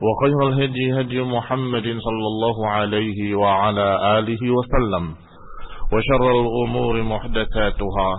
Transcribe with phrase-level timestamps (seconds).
[0.00, 5.04] وخير الهدي هدي محمد صلى الله عليه وعلى آله وسلم.
[5.92, 8.10] وشر الأمور محدثاتها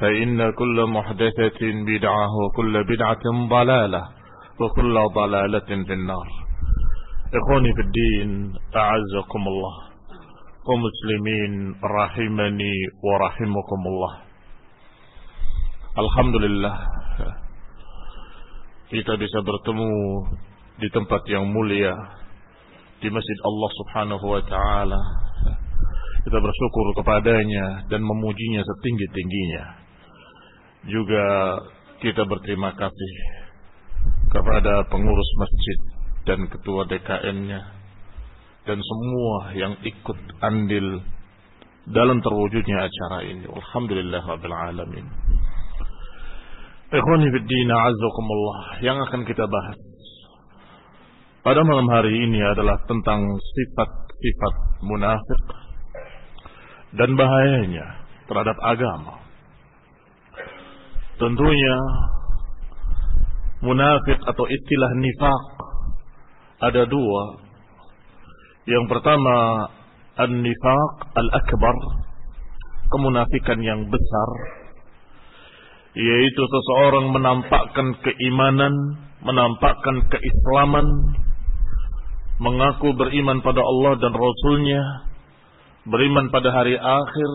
[0.00, 4.02] فإن كل محدثة بدعة وكل بدعة ضلالة
[4.60, 6.28] وكل ضلالة في النار.
[7.34, 8.30] إخواني في الدين
[8.76, 9.74] أعزكم الله.
[10.68, 11.52] ومسلمين
[11.84, 12.74] رحمني
[13.04, 14.12] ورحمكم الله.
[15.98, 16.76] الحمد لله.
[18.90, 19.92] Kita bisa bertemu
[20.80, 21.92] di tempat yang mulia
[23.00, 25.00] di Masjid Allah Subhanahu wa taala.
[26.20, 29.64] Kita bersyukur kepadanya dan memujinya setinggi-tingginya.
[30.88, 31.24] Juga
[32.00, 33.12] kita berterima kasih
[34.32, 35.78] kepada pengurus masjid
[36.28, 37.60] dan ketua DKM-nya
[38.68, 41.00] dan semua yang ikut andil
[41.88, 43.48] dalam terwujudnya acara ini.
[43.48, 45.06] Alhamdulillah rabbil alamin.
[46.90, 49.89] Ikhwani fid din azzakumullah yang akan kita bahas
[51.40, 55.42] pada malam hari ini adalah tentang sifat-sifat munafik
[57.00, 57.86] dan bahayanya
[58.28, 59.24] terhadap agama.
[61.16, 61.76] Tentunya
[63.64, 65.42] munafik atau istilah nifak
[66.60, 67.22] ada dua.
[68.68, 69.36] Yang pertama
[70.20, 71.76] an-nifaq al-akbar,
[72.92, 74.30] kemunafikan yang besar
[75.90, 78.70] yaitu seseorang menampakkan keimanan,
[79.26, 80.86] menampakkan keislaman,
[82.40, 84.82] mengaku beriman pada Allah dan Rasulnya,
[85.84, 87.30] beriman pada hari akhir,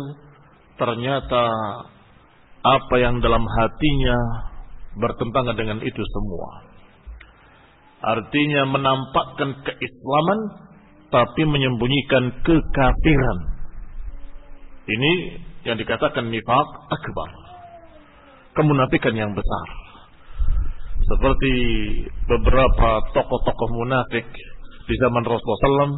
[0.82, 1.44] ternyata
[2.66, 4.18] apa yang dalam hatinya
[4.98, 6.50] bertentangan dengan itu semua.
[8.06, 10.40] Artinya menampakkan keislaman
[11.14, 13.40] tapi menyembunyikan kekafiran.
[14.86, 15.14] Ini
[15.66, 17.30] yang dikatakan nifak akbar
[18.56, 19.68] kemunafikan yang besar.
[21.06, 21.54] Seperti
[22.26, 24.26] beberapa tokoh-tokoh munafik
[24.86, 25.94] di zaman Rasulullah SAW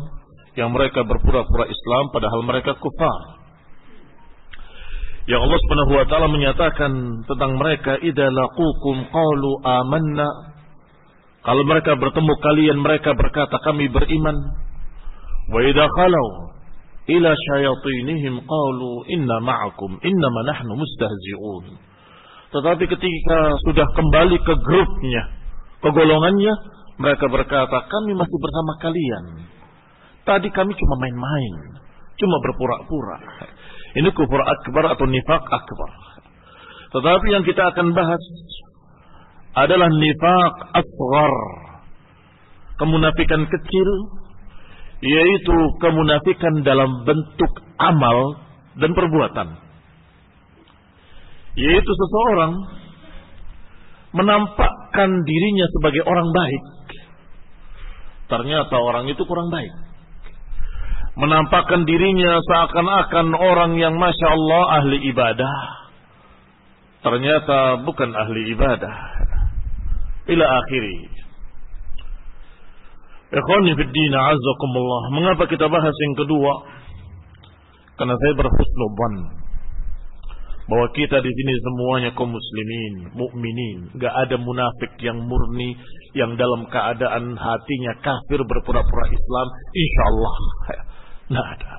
[0.57, 3.37] yang mereka berpura-pura Islam padahal mereka kufar.
[5.27, 6.91] Yang Allah Subhanahu wa taala menyatakan
[7.27, 10.55] tentang mereka idza laqukum qalu amanna.
[11.43, 14.35] Kalau mereka bertemu kalian mereka berkata kami beriman.
[15.51, 16.27] Wa idza khalau
[17.11, 21.75] ila syayatinihim qalu inna ma'akum innama nahnu mustahzi'un.
[22.47, 25.23] Tetapi ketika sudah kembali ke grupnya,
[25.83, 26.55] ke golongannya,
[26.97, 29.25] mereka berkata, kami masih bersama kalian.
[30.25, 31.53] Tadi kami cuma main-main,
[32.19, 33.17] cuma berpura-pura.
[33.95, 35.91] Ini kufur akbar atau nifak akbar.
[36.91, 38.23] Tetapi yang kita akan bahas
[39.55, 41.35] adalah nifak asghar.
[42.77, 43.89] Kemunafikan kecil,
[45.01, 48.41] yaitu kemunafikan dalam bentuk amal
[48.77, 49.67] dan perbuatan
[51.57, 52.53] yaitu seseorang
[54.13, 56.63] menampakkan dirinya sebagai orang baik.
[58.27, 59.71] Ternyata orang itu kurang baik.
[61.17, 65.55] Menampakkan dirinya seakan-akan orang yang Masya Allah ahli ibadah.
[66.97, 68.95] ternyata bukan ahli ibadah.
[70.27, 70.97] Ila akhiri.
[73.31, 75.03] Ikhwani fid din azakumullah.
[75.15, 76.53] Mengapa kita bahas yang kedua?
[77.95, 79.13] Karena saya berhusnuban
[80.67, 85.79] bahwa kita di sini semuanya kaum muslimin, mukminin, gak ada munafik yang murni
[86.11, 90.35] yang dalam keadaan hatinya kafir berpura-pura Islam, insya Allah,
[91.31, 91.73] nggak ada.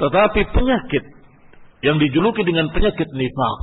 [0.00, 1.04] Tetapi penyakit
[1.84, 3.60] yang dijuluki dengan penyakit nifak,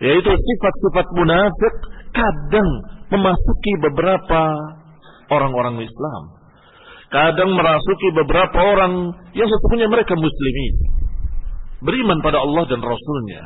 [0.00, 1.74] yaitu sifat-sifat munafik
[2.16, 2.70] kadang
[3.12, 4.40] memasuki beberapa
[5.28, 6.22] orang-orang Islam.
[7.10, 10.74] Kadang merasuki beberapa orang yang sesungguhnya mereka muslimin.
[11.80, 13.42] Beriman pada Allah dan Rasulnya.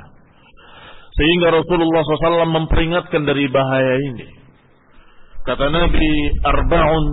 [1.15, 4.27] Sehingga Rasulullah SAW memperingatkan dari bahaya ini.
[5.47, 6.11] Kata Nabi,
[6.43, 7.07] Arba'un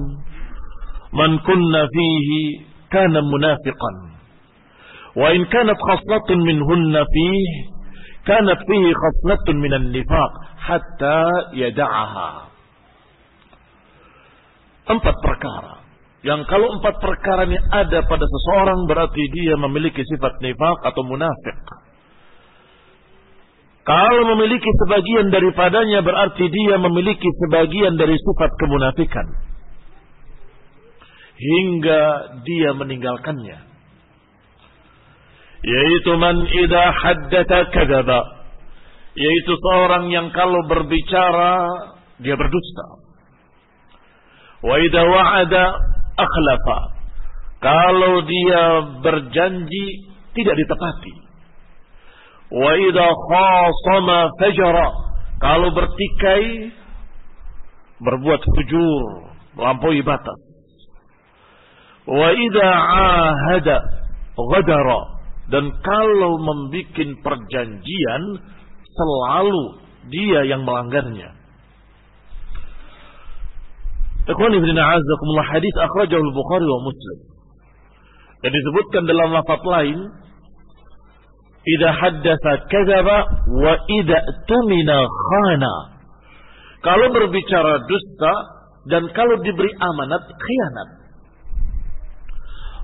[1.13, 3.95] man kunna fihi kana munafiqan.
[5.13, 7.45] Wa in kanat khaslatun minhunna fihi
[8.25, 12.49] kanat fihi khaslatun minan nifaq hatta yada'aha.
[14.89, 15.80] Empat perkara.
[16.21, 21.57] Yang kalau empat perkara ini ada pada seseorang berarti dia memiliki sifat nifak atau munafik.
[23.81, 29.27] Kalau memiliki sebagian daripadanya berarti dia memiliki sebagian dari sifat kemunafikan.
[31.41, 32.01] Hingga
[32.45, 33.57] dia meninggalkannya.
[35.65, 38.21] Yaitu man idha haddata kadaba.
[39.17, 41.65] Yaitu seorang yang kalau berbicara
[42.21, 42.85] dia berdusta.
[44.61, 45.65] Wa idza wa'ada
[46.25, 46.79] akhlafa.
[47.61, 48.63] Kalau dia
[49.05, 49.85] berjanji
[50.33, 51.13] tidak ditepati.
[52.51, 54.89] Wa idza khasama fajara.
[55.41, 56.73] Kalau bertikai
[58.01, 59.03] berbuat fujur,
[59.57, 60.39] melampaui batas.
[62.05, 63.77] Wa idza ahada
[64.37, 65.01] ghadara.
[65.51, 68.23] Dan kalau membuat perjanjian
[68.87, 69.63] selalu
[70.07, 71.40] dia yang melanggarnya.
[74.31, 77.19] Ikhwan ibn a'azakumullah hadis akhrajahu al-Bukhari wa Muslim.
[78.41, 79.99] Dan disebutkan dalam lafaz lain,
[81.67, 83.17] "Idza haddatsa kadzaba
[83.51, 84.17] wa idza
[84.47, 85.75] tumina khana."
[86.81, 88.33] Kalau berbicara dusta
[88.89, 90.89] dan kalau diberi amanat khianat.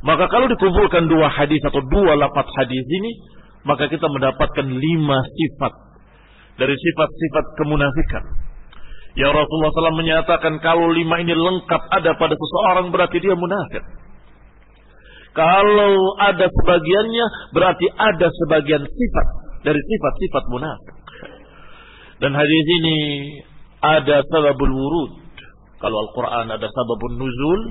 [0.06, 3.12] Maka kalau dikumpulkan dua hadis atau dua lafaz hadis ini,
[3.66, 5.74] maka kita mendapatkan lima sifat
[6.62, 8.47] dari sifat-sifat kemunafikan
[9.18, 13.82] Ya Rasulullah SAW menyatakan kalau lima ini lengkap ada pada seseorang berarti dia munafik.
[15.34, 19.28] Kalau ada sebagiannya berarti ada sebagian sifat
[19.66, 20.96] dari sifat-sifat munafik.
[22.22, 22.98] Dan hadis ini
[23.82, 25.14] ada sababul wurud.
[25.78, 27.62] Kalau Al-Quran ada sababul nuzul.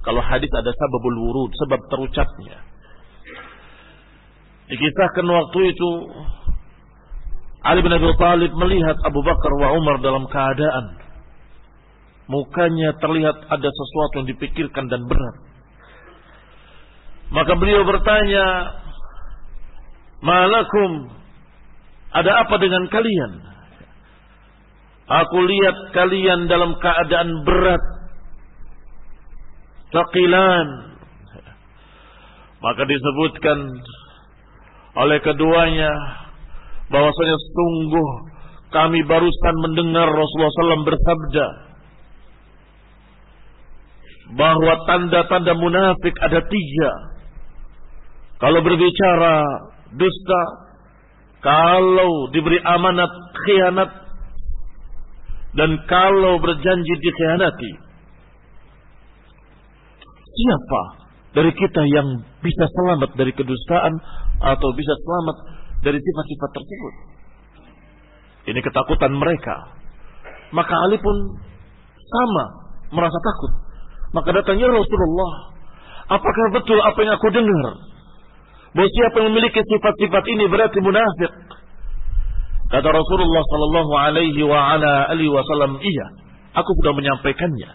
[0.00, 1.50] Kalau hadis ada sababul wurud.
[1.60, 2.56] Sebab terucapnya.
[4.68, 5.88] Dikisahkan waktu itu
[7.60, 10.96] Ali bin Abi Thalib melihat Abu Bakar wa Umar dalam keadaan
[12.30, 15.36] mukanya terlihat ada sesuatu yang dipikirkan dan berat.
[17.34, 18.46] Maka beliau bertanya,
[20.22, 21.10] "Malakum?
[22.14, 23.32] Ada apa dengan kalian?"
[25.10, 27.82] Aku lihat kalian dalam keadaan berat.
[29.90, 30.68] Taqilan.
[32.62, 33.58] Maka disebutkan
[34.94, 35.90] oleh keduanya
[36.90, 38.08] bahwasanya sungguh
[38.70, 41.46] kami barusan mendengar Rasulullah SAW bersabda
[44.34, 46.92] bahwa tanda-tanda munafik ada tiga.
[48.40, 49.42] Kalau berbicara
[49.94, 50.42] dusta,
[51.42, 53.10] kalau diberi amanat
[53.42, 53.90] khianat,
[55.54, 57.72] dan kalau berjanji dikhianati.
[60.30, 60.82] Siapa
[61.34, 63.94] dari kita yang bisa selamat dari kedustaan
[64.40, 65.36] atau bisa selamat
[65.80, 66.94] dari sifat-sifat tersebut.
[68.50, 69.56] Ini ketakutan mereka.
[70.50, 71.16] Maka Ali pun
[72.00, 72.44] sama
[72.90, 73.52] merasa takut.
[74.10, 75.54] Maka datangnya Rasulullah.
[76.10, 77.74] Apakah betul apa yang aku dengar?
[78.74, 81.32] Bahwa siapa yang memiliki sifat-sifat ini berarti munafik.
[82.70, 84.42] Kata Rasulullah sallallahu alaihi
[85.26, 86.06] wasallam, "Iya,
[86.54, 87.70] aku sudah menyampaikannya."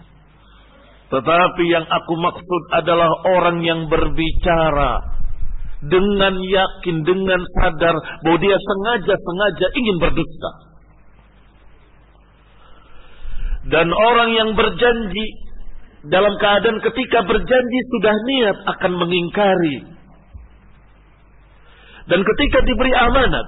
[1.12, 5.15] Tetapi yang aku maksud adalah orang yang berbicara
[5.84, 10.52] dengan yakin, dengan sadar bahwa dia sengaja-sengaja ingin berdusta.
[13.66, 15.26] Dan orang yang berjanji
[16.06, 19.78] dalam keadaan ketika berjanji sudah niat akan mengingkari.
[22.06, 23.48] Dan ketika diberi amanat,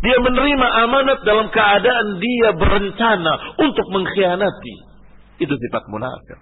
[0.00, 4.74] dia menerima amanat dalam keadaan dia berencana untuk mengkhianati.
[5.36, 6.38] Itu sifat munafik.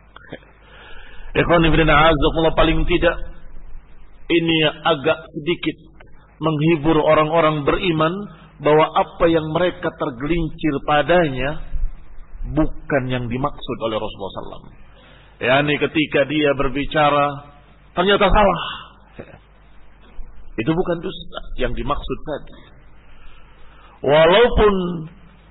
[1.43, 1.83] Ikhwan ibn
[2.55, 3.17] paling tidak
[4.31, 5.77] ini agak sedikit
[6.41, 8.15] menghibur orang-orang beriman
[8.63, 11.61] bahwa apa yang mereka tergelincir padanya
[12.55, 14.73] bukan yang dimaksud oleh Rasulullah SAW.
[15.41, 17.27] Yani ketika dia berbicara
[17.97, 18.63] ternyata salah.
[20.61, 22.57] Itu bukan dusta yang dimaksud tadi.
[24.05, 24.75] Walaupun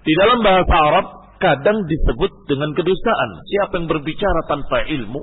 [0.06, 1.06] di dalam bahasa Arab
[1.40, 3.30] kadang disebut dengan kedustaan.
[3.48, 5.22] Siapa yang berbicara tanpa ilmu,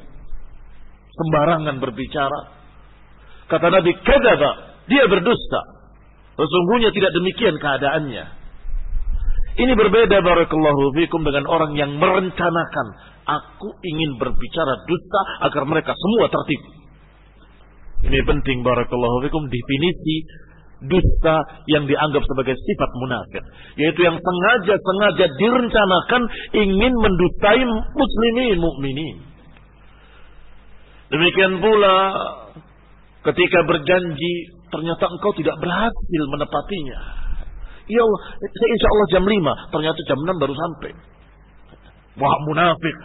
[1.12, 2.55] sembarangan berbicara.
[3.46, 4.50] Kata Nabi, kadzaba,
[4.90, 5.60] dia berdusta.
[6.36, 8.24] Sesungguhnya tidak demikian keadaannya.
[9.56, 12.86] Ini berbeda barakallahu fikum dengan orang yang merencanakan
[13.24, 16.60] aku ingin berbicara dusta agar mereka semua tertib.
[18.04, 20.28] Ini penting barakallahu fikum definisi
[20.84, 23.44] dusta yang dianggap sebagai sifat munafik,
[23.80, 26.22] yaitu yang sengaja-sengaja direncanakan
[26.52, 27.64] ingin mendustai
[27.96, 29.16] muslimin mukminin.
[31.08, 31.96] Demikian pula
[33.32, 34.34] ketika berjanji
[34.70, 36.98] ternyata engkau tidak berhasil menepatinya.
[37.86, 39.72] Ya Allah, saya insya Allah jam 5.
[39.74, 40.90] Ternyata jam 6 baru sampai.
[42.18, 42.96] Wah munafik.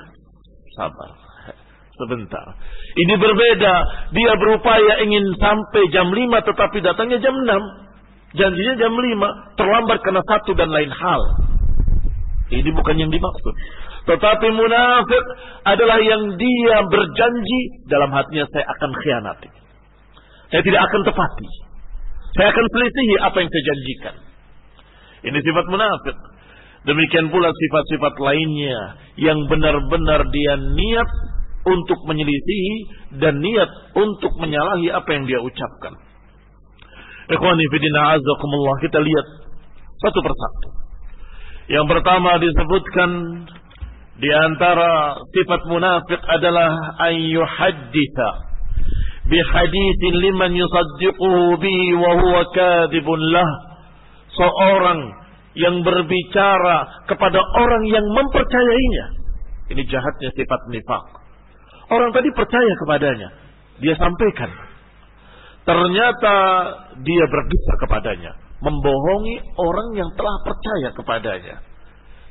[0.73, 1.09] Sabar.
[2.01, 2.45] Sebentar.
[2.97, 3.75] Ini berbeda.
[4.09, 6.17] Dia berupaya ingin sampai jam 5
[6.49, 8.41] tetapi datangnya jam 6.
[8.41, 9.59] Janjinya jam 5.
[9.59, 11.21] Terlambat karena satu dan lain hal.
[12.51, 13.53] Ini bukan yang dimaksud.
[14.09, 15.25] Tetapi munafik
[15.61, 19.60] adalah yang dia berjanji dalam hatinya saya akan khianati.
[20.51, 21.47] Saya tidak akan tepati.
[22.35, 24.15] Saya akan selisihi apa yang saya janjikan.
[25.31, 26.17] Ini sifat munafik.
[26.81, 28.77] Demikian pula sifat-sifat lainnya
[29.15, 31.09] yang benar-benar dia niat
[31.61, 32.75] untuk menyelisihi
[33.21, 35.93] dan niat untuk menyalahi apa yang dia ucapkan.
[38.81, 39.27] Kita lihat
[40.01, 40.69] satu persatu.
[41.69, 43.09] Yang pertama disebutkan
[44.17, 48.50] di antara sifat munafik adalah ayyuhadditha
[49.29, 53.49] bihadithin liman yusaddiquhu bihi wa huwa kadhibun lah
[54.33, 55.21] seorang
[55.53, 59.05] yang berbicara kepada orang yang mempercayainya.
[59.71, 61.03] Ini jahatnya sifat nifak.
[61.91, 63.29] Orang tadi percaya kepadanya.
[63.83, 64.51] Dia sampaikan.
[65.67, 66.35] Ternyata
[67.03, 68.31] dia berdusta kepadanya.
[68.63, 71.55] Membohongi orang yang telah percaya kepadanya.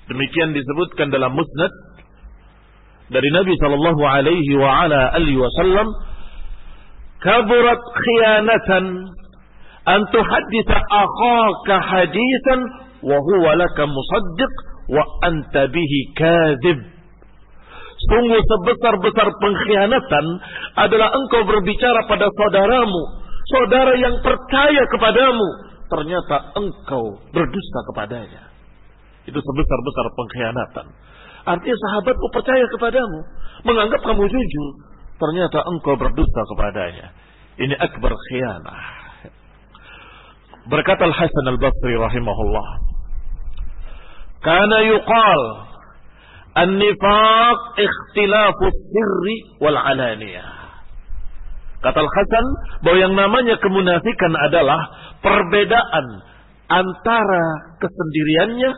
[0.09, 1.73] Demikian disebutkan dalam musnad
[3.11, 5.87] dari Nabi Shallallahu Alaihi Wasallam.
[7.21, 8.85] Kaburat khianatan
[9.85, 12.61] an tuhadditha akhaka hadisan
[13.05, 14.53] wa huwa laka musaddiq
[14.89, 16.81] wa anta bihi kadhib.
[18.01, 20.27] Sungguh sebesar-besar pengkhianatan
[20.81, 23.03] adalah engkau berbicara pada saudaramu,
[23.53, 25.49] saudara yang percaya kepadamu,
[25.93, 28.49] ternyata engkau berdusta kepadanya.
[29.29, 30.87] Itu sebesar-besar pengkhianatan.
[31.45, 33.19] Artinya sahabatku percaya kepadamu,
[33.69, 34.69] menganggap kamu jujur,
[35.21, 37.13] ternyata engkau berdusta kepadanya.
[37.61, 38.81] Ini akbar khianah.
[40.73, 42.69] Berkata Al-Hasan Al-Basri rahimahullah.
[44.41, 45.43] Kana yuqal
[46.51, 50.83] An-nifaq ikhtilafu sirri wal alaniyah.
[51.81, 52.47] Kata Al-Hasan
[52.83, 54.81] bahwa yang namanya kemunafikan adalah
[55.23, 56.07] perbedaan
[56.67, 57.45] antara
[57.79, 58.71] kesendiriannya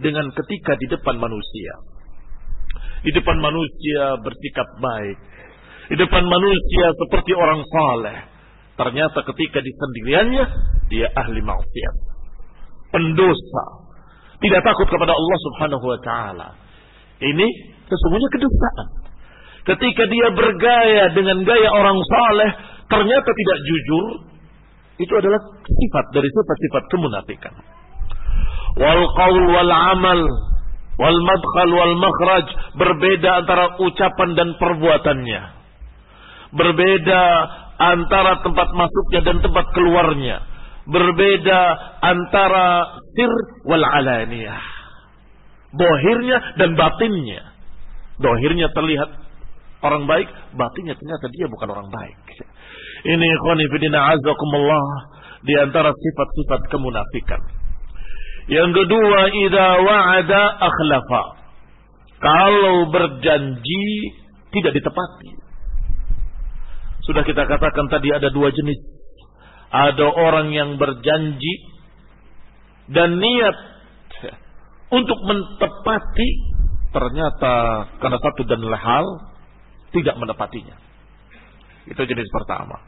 [0.00, 1.72] dengan ketika di depan manusia.
[3.04, 5.18] Di depan manusia bersikap baik.
[5.90, 8.18] Di depan manusia seperti orang saleh.
[8.78, 10.44] Ternyata ketika di sendiriannya
[10.86, 11.94] dia ahli maksiat.
[12.94, 13.66] Pendosa.
[14.38, 16.48] Tidak takut kepada Allah Subhanahu wa taala.
[17.20, 17.46] Ini
[17.90, 18.86] sesungguhnya kedustaan.
[19.66, 22.50] Ketika dia bergaya dengan gaya orang saleh,
[22.88, 24.04] ternyata tidak jujur,
[24.96, 27.54] itu adalah sifat dari sifat-sifat kemunafikan.
[28.80, 30.20] Wal qaul wal amal
[30.96, 32.46] wal madkhal wal makhraj
[32.78, 35.59] berbeda antara ucapan dan perbuatannya.
[36.50, 37.22] Berbeda
[37.78, 40.50] antara tempat masuknya dan tempat keluarnya
[40.90, 41.60] berbeda
[42.02, 43.32] antara sir
[43.68, 44.62] wal alaniyah.
[45.70, 47.54] Bohirnya dan batinnya.
[48.20, 49.10] Dohirnya terlihat
[49.80, 50.28] orang baik,
[50.58, 52.18] batinnya ternyata dia bukan orang baik.
[53.06, 54.84] Ini ikhwani fidina azakumullah
[55.46, 57.40] di antara sifat-sifat kemunafikan.
[58.50, 61.22] Yang kedua, idza wa'ada akhlafa.
[62.20, 63.86] Kalau berjanji
[64.52, 65.30] tidak ditepati.
[67.10, 68.78] Sudah kita katakan tadi ada dua jenis
[69.70, 71.54] ada orang yang berjanji
[72.90, 73.56] dan niat
[74.90, 76.30] untuk mentepati
[76.90, 79.06] ternyata karena satu dan lain hal
[79.94, 80.74] tidak menepatinya.
[81.86, 82.82] Itu jenis pertama.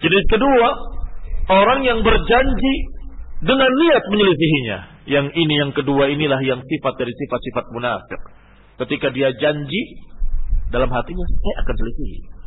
[0.00, 0.68] Jenis kedua,
[1.52, 2.74] orang yang berjanji
[3.44, 4.78] dengan niat menyelisihinya.
[5.08, 8.20] Yang ini yang kedua inilah yang sifat dari sifat-sifat munafik.
[8.80, 10.04] Ketika dia janji
[10.72, 12.37] dalam hatinya saya akan selisihi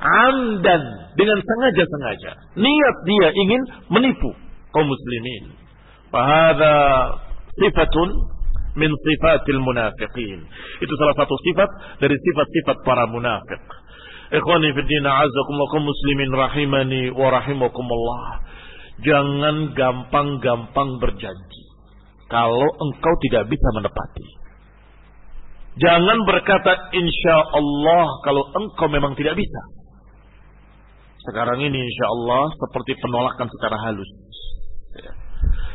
[0.00, 0.82] amdan
[1.14, 2.32] dengan sengaja-sengaja.
[2.56, 4.32] Niat dia ingin menipu
[4.72, 5.60] kaum muslimin,
[6.10, 6.74] Fahada
[7.54, 8.08] sifatun
[8.74, 10.40] min sifatil munafiqin.
[10.82, 11.70] Itu salah satu sifat
[12.02, 13.62] dari sifat-sifat para munafik.
[14.30, 18.26] Ikhwani fi din a'azzakumullah muslimin rahimani wa rahimakumullah.
[19.00, 21.62] Jangan gampang-gampang berjanji
[22.30, 24.28] kalau engkau tidak bisa menepati.
[25.80, 29.79] Jangan berkata insya Allah kalau engkau memang tidak bisa.
[31.28, 34.10] Sekarang ini insya Allah seperti penolakan secara halus.
[34.96, 35.12] Ya.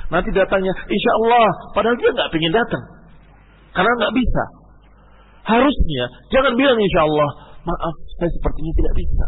[0.10, 2.84] Nanti datanya insya Allah, padahal dia nggak ingin datang
[3.76, 4.44] karena nggak bisa.
[5.46, 7.30] Harusnya jangan bilang insya Allah,
[7.68, 9.26] maaf saya sepertinya tidak bisa.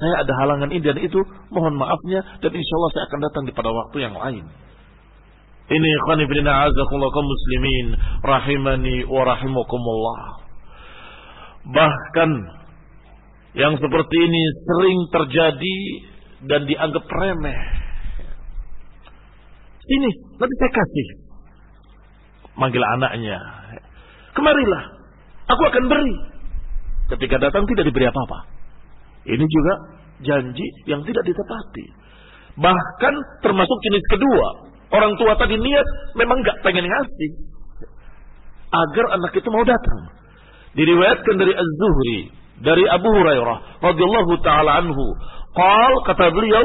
[0.00, 1.20] Saya ada halangan ini dan itu,
[1.52, 4.44] mohon maafnya dan insya Allah saya akan datang di pada waktu yang lain.
[5.70, 7.86] Ini ikhwani fillah azakumullah muslimin
[8.26, 10.22] rahimani wa rahimakumullah.
[11.62, 12.30] Bahkan
[13.54, 15.78] yang seperti ini sering terjadi
[16.46, 17.60] dan dianggap remeh.
[19.90, 21.06] Ini nanti saya kasih.
[22.54, 23.38] Manggil anaknya.
[24.38, 24.84] Kemarilah.
[25.50, 26.14] Aku akan beri.
[27.10, 28.46] Ketika datang tidak diberi apa-apa.
[29.26, 29.74] Ini juga
[30.22, 31.86] janji yang tidak ditepati.
[32.54, 34.48] Bahkan termasuk jenis kedua.
[34.94, 37.30] Orang tua tadi niat memang gak pengen ngasih.
[38.70, 40.14] Agar anak itu mau datang.
[40.78, 42.39] Diriwayatkan dari Az-Zuhri.
[42.60, 43.80] Dari Abu Hurairah.
[43.80, 45.04] radhiyallahu ta'ala anhu.
[45.56, 46.64] Qal kata beliau.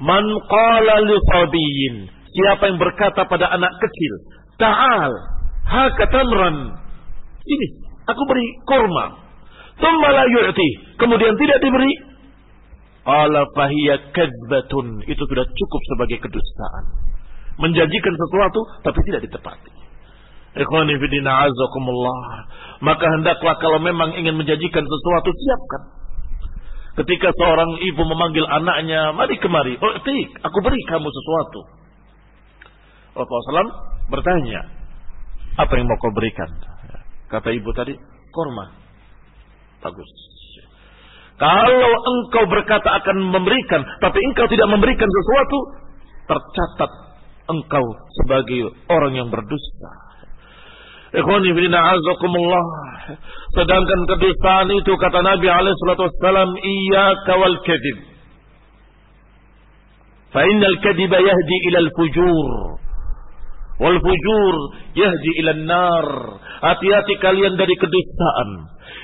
[0.00, 1.94] Man qala li sabiyin.
[2.08, 4.12] Siapa yang berkata pada anak kecil.
[4.60, 5.12] Ta'al.
[5.68, 6.56] Hakatamran.
[7.46, 7.66] Ini.
[8.06, 9.26] Aku beri korma
[9.76, 10.96] Thumma la yu'ti.
[10.96, 11.92] Kemudian tidak diberi.
[13.04, 15.04] Ala fahiya kadzbatun.
[15.04, 16.84] Itu sudah cukup sebagai kedustaan.
[17.60, 19.85] Menjanjikan sesuatu tapi tidak ditepati.
[22.80, 25.82] Maka hendaklah kalau memang ingin menjanjikan sesuatu siapkan.
[26.96, 31.60] Ketika seorang ibu memanggil anaknya, mari kemari, oh tik, aku beri kamu sesuatu.
[33.12, 33.72] Rasulullah SAW
[34.08, 34.60] bertanya,
[35.60, 36.48] apa yang mau kau berikan?
[37.28, 37.92] Kata ibu tadi,
[38.32, 38.72] korma.
[39.84, 40.08] Bagus.
[41.36, 45.58] Kalau engkau berkata akan memberikan, tapi engkau tidak memberikan sesuatu,
[46.32, 46.92] tercatat
[47.52, 47.84] engkau
[48.24, 50.05] sebagai orang yang berdusta.
[51.16, 52.64] Ikhwani azakumullah.
[53.56, 57.98] Sedangkan kedustaan itu kata Nabi alaihi salatu wassalam, iyyaka wal kadhib.
[60.34, 62.48] Fa innal kadhiba yahdi ila al-fujur.
[63.80, 64.54] Wal fujur
[64.92, 66.08] yahdi ila nar.
[66.60, 68.48] Hati-hati kalian dari kedustaan.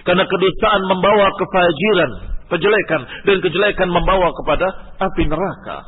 [0.04, 2.12] Karena kedustaan membawa kefajiran,
[2.52, 4.68] kejelekan dan kejelekan membawa kepada
[5.00, 5.78] api neraka.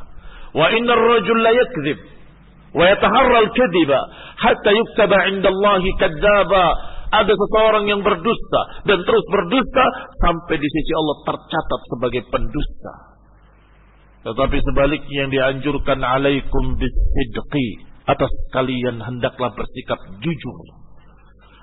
[0.56, 1.98] Wa innar rajul la yakdzib
[2.82, 4.00] yataharra al-kadhiba
[4.42, 6.66] hatta yuktaba 'inda Allah kadzdzaba.
[7.14, 8.60] Ada seseorang yang berdusta
[8.90, 9.84] dan terus berdusta
[10.18, 12.94] sampai di sisi Allah tercatat sebagai pendusta.
[14.26, 20.58] Tetapi sebaliknya yang dianjurkan alaikum bisidqi atas kalian hendaklah bersikap jujur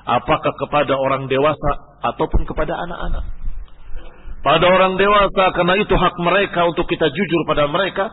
[0.01, 1.71] Apakah kepada orang dewasa
[2.01, 3.25] ataupun kepada anak-anak.
[4.41, 8.09] Pada orang dewasa karena itu hak mereka untuk kita jujur pada mereka.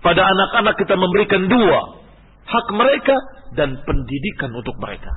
[0.00, 2.05] Pada anak-anak kita memberikan dua.
[2.46, 3.16] Hak mereka
[3.58, 5.10] dan pendidikan untuk mereka.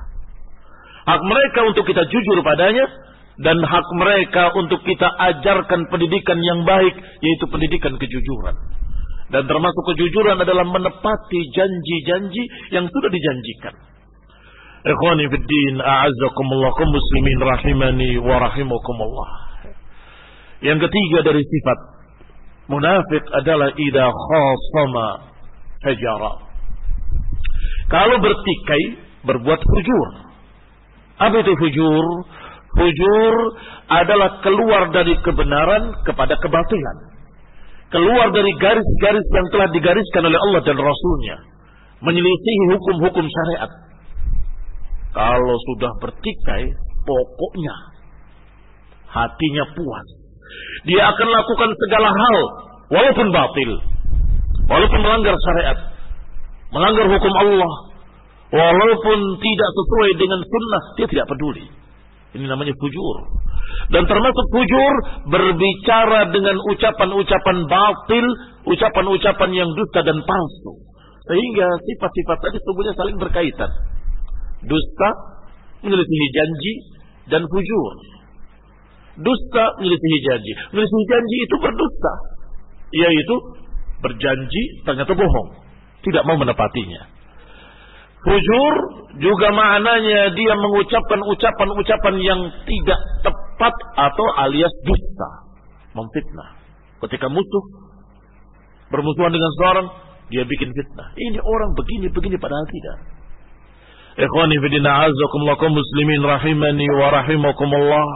[1.06, 2.86] Hak mereka untuk kita jujur padanya.
[3.40, 6.92] Dan hak mereka untuk kita ajarkan pendidikan yang baik.
[7.22, 8.56] Yaitu pendidikan kejujuran.
[9.30, 13.74] Dan termasuk kejujuran adalah menepati janji-janji yang sudah dijanjikan.
[14.80, 19.30] Ikhwani fi din, muslimin rahimani wa rahimakumullah.
[20.60, 21.78] Yang ketiga dari sifat
[22.68, 25.06] munafik adalah idza khasama
[25.80, 26.49] fajara.
[27.90, 28.82] Kalau bertikai
[29.26, 30.08] berbuat fujur.
[31.20, 32.04] Apa itu fujur?
[32.70, 33.34] Fujur
[33.90, 36.96] adalah keluar dari kebenaran kepada kebatilan.
[37.90, 41.36] Keluar dari garis-garis yang telah digariskan oleh Allah dan Rasulnya.
[42.00, 43.70] Menyelisihi hukum-hukum syariat
[45.10, 46.70] kalau sudah bertikai,
[47.02, 47.74] pokoknya
[49.10, 50.06] hatinya puas.
[50.86, 52.36] Dia akan lakukan segala hal,
[52.94, 53.70] walaupun batil,
[54.70, 55.78] walaupun melanggar syariat,
[56.70, 57.72] melanggar hukum Allah,
[58.50, 61.66] walaupun tidak sesuai dengan sunnah, dia tidak peduli.
[62.30, 63.16] Ini namanya fujur.
[63.90, 64.94] Dan termasuk fujur
[65.30, 68.26] berbicara dengan ucapan-ucapan batil,
[68.70, 70.72] ucapan-ucapan yang dusta dan palsu.
[71.26, 73.70] Sehingga sifat-sifat tadi sebenarnya saling berkaitan
[74.64, 75.08] dusta,
[75.84, 76.72] menyelisihi janji,
[77.32, 77.92] dan fujur.
[79.20, 80.52] Dusta menyelisihi janji.
[80.72, 82.12] Menyelisihi janji itu berdusta.
[82.90, 83.36] Yaitu
[84.02, 85.48] berjanji ternyata bohong.
[86.00, 87.02] Tidak mau menepatinya.
[88.20, 88.74] Fujur
[89.16, 95.30] juga maknanya dia mengucapkan ucapan-ucapan yang tidak tepat atau alias dusta.
[95.96, 96.60] Memfitnah.
[97.00, 97.64] Ketika musuh
[98.92, 99.86] bermusuhan dengan seorang,
[100.30, 101.10] Dia bikin fitnah.
[101.18, 102.96] Ini orang begini-begini padahal tidak.
[104.14, 108.06] Ikhwani azakumullah muslimin rahimani wa rahimakumullah.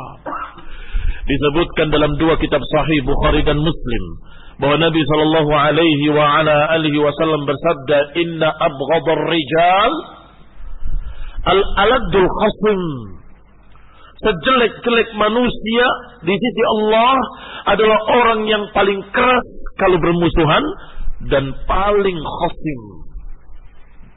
[1.26, 4.04] Disebutkan dalam dua kitab sahih Bukhari dan Muslim
[4.58, 9.92] bahwa Nabi sallallahu alaihi wa ala alihi wasallam bersabda inna abghadar rijal
[11.44, 12.80] al-aladul khasim
[14.22, 15.86] sejelek-jelek manusia
[16.22, 17.14] di sisi Allah
[17.68, 20.64] adalah orang yang paling keras kalau bermusuhan
[21.28, 22.80] dan paling khasim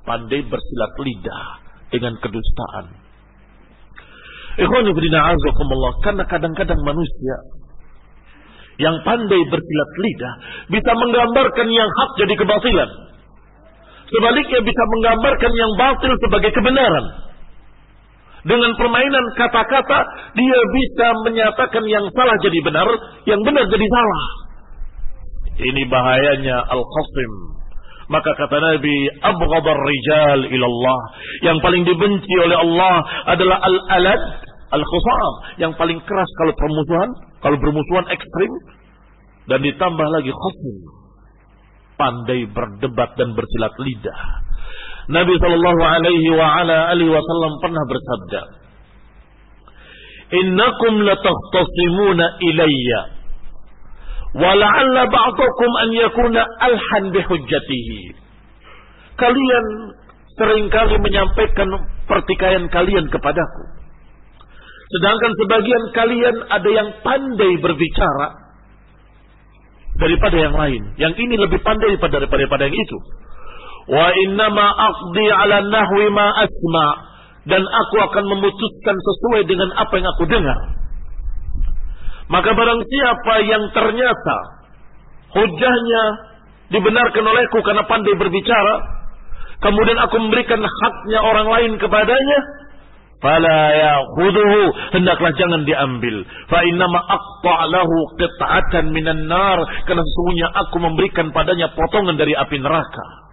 [0.08, 1.44] pandai bersilat lidah
[1.92, 2.86] dengan kedustaan.
[4.58, 5.94] Azakumullah.
[6.02, 7.36] Karena kadang-kadang manusia
[8.78, 10.34] yang pandai bersilat lidah
[10.70, 12.90] bisa menggambarkan yang hak jadi kebatilan.
[14.08, 17.06] Sebaliknya bisa menggambarkan yang batil sebagai kebenaran.
[18.48, 20.00] Dengan permainan kata-kata
[20.32, 22.88] dia bisa menyatakan yang salah jadi benar,
[23.28, 24.24] yang benar jadi salah.
[25.58, 27.32] Ini bahayanya al-khasim.
[28.08, 31.02] Maka kata Nabi, abghadar rijal ilallah.
[31.44, 32.96] Yang paling dibenci oleh Allah
[33.28, 34.22] adalah al-alad,
[34.72, 35.34] al-khusam.
[35.60, 37.10] Yang paling keras kalau permusuhan,
[37.42, 38.52] kalau bermusuhan ekstrim.
[39.48, 40.78] Dan ditambah lagi khasim.
[41.96, 44.20] Pandai berdebat dan bersilat lidah.
[45.08, 48.42] Nabi Shallallahu Alaihi wa ala alihi Wasallam pernah bersabda,
[50.36, 53.18] Innakum latahtasimuna ilayya
[54.36, 58.02] Wala'alla ba'dakum an yakuna alhan bihujjatihi.
[59.18, 59.66] Kalian
[60.38, 61.72] sering kali menyampaikan
[62.06, 63.64] pertikaian kalian kepadaku.
[64.88, 68.28] Sedangkan sebagian kalian ada yang pandai berbicara
[70.00, 70.82] daripada yang lain.
[70.96, 72.98] Yang ini lebih pandai daripada, daripada yang itu.
[73.92, 76.88] Wa innama aqdi ala nahwi ma asma.
[77.48, 80.60] Dan aku akan memutuskan sesuai dengan apa yang aku dengar.
[82.28, 84.38] Maka barang siapa yang ternyata
[85.32, 86.04] hujahnya
[86.76, 88.76] dibenarkan olehku karena pandai berbicara,
[89.64, 92.40] kemudian aku memberikan haknya orang lain kepadanya,
[93.24, 94.62] fala ya'khudhuhu.
[94.98, 96.26] Hendaklah jangan diambil.
[96.50, 99.60] Fa innama aqta'lahu qit'atan minan nar.
[99.86, 103.28] Karena sesungguhnya aku memberikan padanya potongan dari api neraka.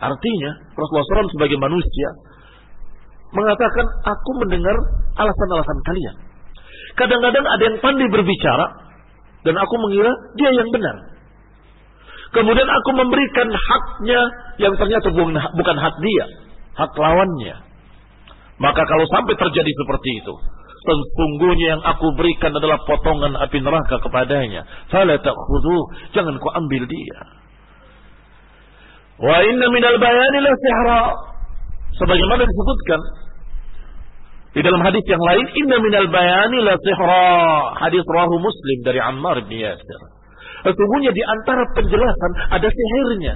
[0.00, 2.08] Artinya Rasulullah SAW sebagai manusia
[3.30, 4.76] mengatakan aku mendengar
[5.14, 6.16] alasan-alasan kalian.
[6.98, 8.66] Kadang-kadang ada yang pandai berbicara
[9.46, 10.96] dan aku mengira dia yang benar.
[12.30, 14.20] Kemudian aku memberikan haknya
[14.62, 15.10] yang ternyata
[15.54, 16.24] bukan hak dia,
[16.78, 17.69] hak lawannya.
[18.60, 20.34] Maka kalau sampai terjadi seperti itu,
[20.84, 24.68] sesungguhnya yang aku berikan adalah potongan api neraka kepadanya.
[24.92, 25.76] Fala ta'khudhu,
[26.12, 27.18] jangan kau ambil dia.
[29.16, 31.02] Wa inna minal bayani la sihra.
[32.00, 33.00] Sebagaimana disebutkan
[34.56, 37.28] di dalam hadis yang lain, inna minal bayani la sihra.
[37.80, 40.00] Hadis rahu Muslim dari Ammar bin Yasir.
[40.68, 43.34] Sesungguhnya di antara penjelasan ada sihirnya.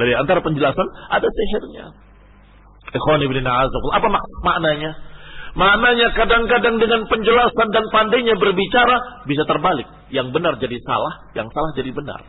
[0.00, 2.05] Dari antara penjelasan ada sihirnya.
[3.96, 4.92] Apa mak maknanya?
[5.56, 9.88] Maknanya kadang-kadang dengan penjelasan dan pandainya berbicara bisa terbalik.
[10.12, 12.20] Yang benar jadi salah, yang salah jadi benar.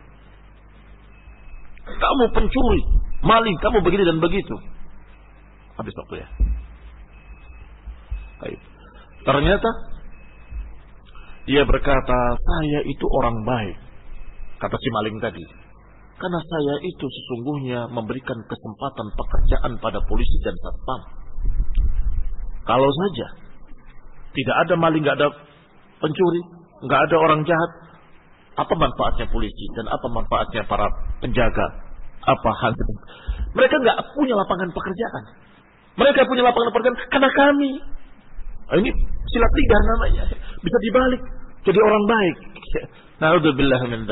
[1.87, 2.81] Kamu pencuri,
[3.23, 4.55] maling, kamu begini dan begitu.
[5.75, 6.27] Habis waktu ya.
[8.39, 8.59] Baik.
[9.27, 9.69] Ternyata
[11.47, 13.77] dia berkata, saya itu orang baik.
[14.59, 15.43] Kata si maling tadi.
[16.17, 21.01] Karena saya itu sesungguhnya memberikan kesempatan pekerjaan pada polisi dan satpam.
[22.65, 23.27] Kalau saja
[24.33, 25.29] tidak ada maling, nggak ada
[26.01, 26.41] pencuri,
[26.89, 27.71] nggak ada orang jahat,
[28.57, 30.89] apa manfaatnya polisi dan apa manfaatnya para
[31.21, 31.67] penjaga?
[32.25, 32.93] Apa hal itu?
[33.53, 35.23] Mereka nggak punya lapangan pekerjaan.
[36.01, 37.71] Mereka punya lapangan pekerjaan karena kami.
[38.67, 38.89] Nah, ini
[39.29, 40.23] silat lidah namanya.
[40.65, 41.21] Bisa dibalik
[41.63, 42.37] jadi orang baik.
[43.21, 44.09] Na'udzubillah min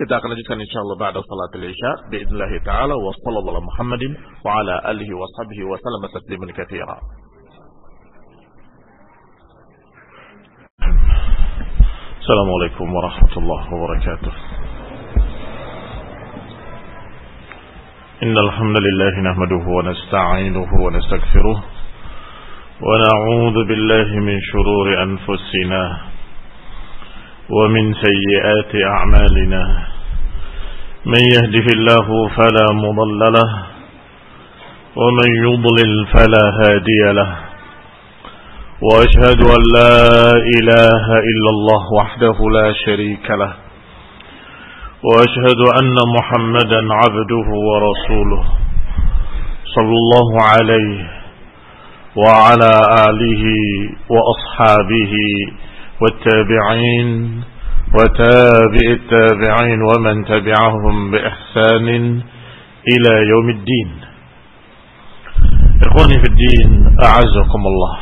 [0.00, 4.02] كتاب نجدكم إن شاء الله بعد صلاة العشاء بإذن الله تعالى وصلى الله على محمد
[4.44, 6.98] وعلى آله وصحبه وسلم تسليما كثيرا
[12.20, 14.32] السلام عليكم ورحمة الله وبركاته
[18.22, 21.64] إن الحمد لله نحمده ونستعينه ونستغفره
[22.88, 26.07] ونعوذ بالله من شرور أنفسنا
[27.50, 29.62] ومن سيئات أعمالنا.
[31.06, 33.50] من يهده الله فلا مضل له
[34.96, 37.36] ومن يضلل فلا هادي له.
[38.82, 39.96] وأشهد أن لا
[40.56, 43.52] إله إلا الله وحده لا شريك له.
[45.02, 48.44] وأشهد أن محمدا عبده ورسوله
[49.74, 50.98] صلى الله عليه
[52.16, 52.72] وعلى
[53.08, 53.44] آله
[54.08, 55.12] وأصحابه
[56.00, 57.42] والتابعين
[57.94, 61.88] وتابع التابعين ومن تبعهم بإحسان
[62.92, 63.90] إلى يوم الدين
[65.86, 66.70] إخواني في الدين
[67.02, 67.94] أعزكم الله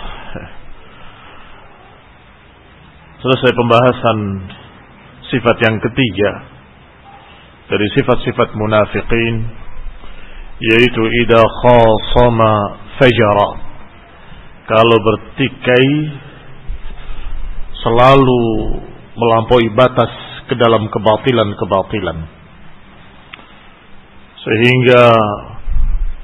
[3.16, 4.18] Selesai pembahasan
[5.32, 6.30] sifat yang ketiga
[7.66, 9.50] dari sifat-sifat munafikin
[10.62, 12.52] yaitu idza khasama
[13.00, 13.50] fajara
[14.70, 15.86] kalau bertikai
[17.86, 18.42] selalu
[19.14, 20.10] melampaui batas
[20.50, 22.18] ke dalam kebatilan-kebatilan.
[24.42, 25.02] Sehingga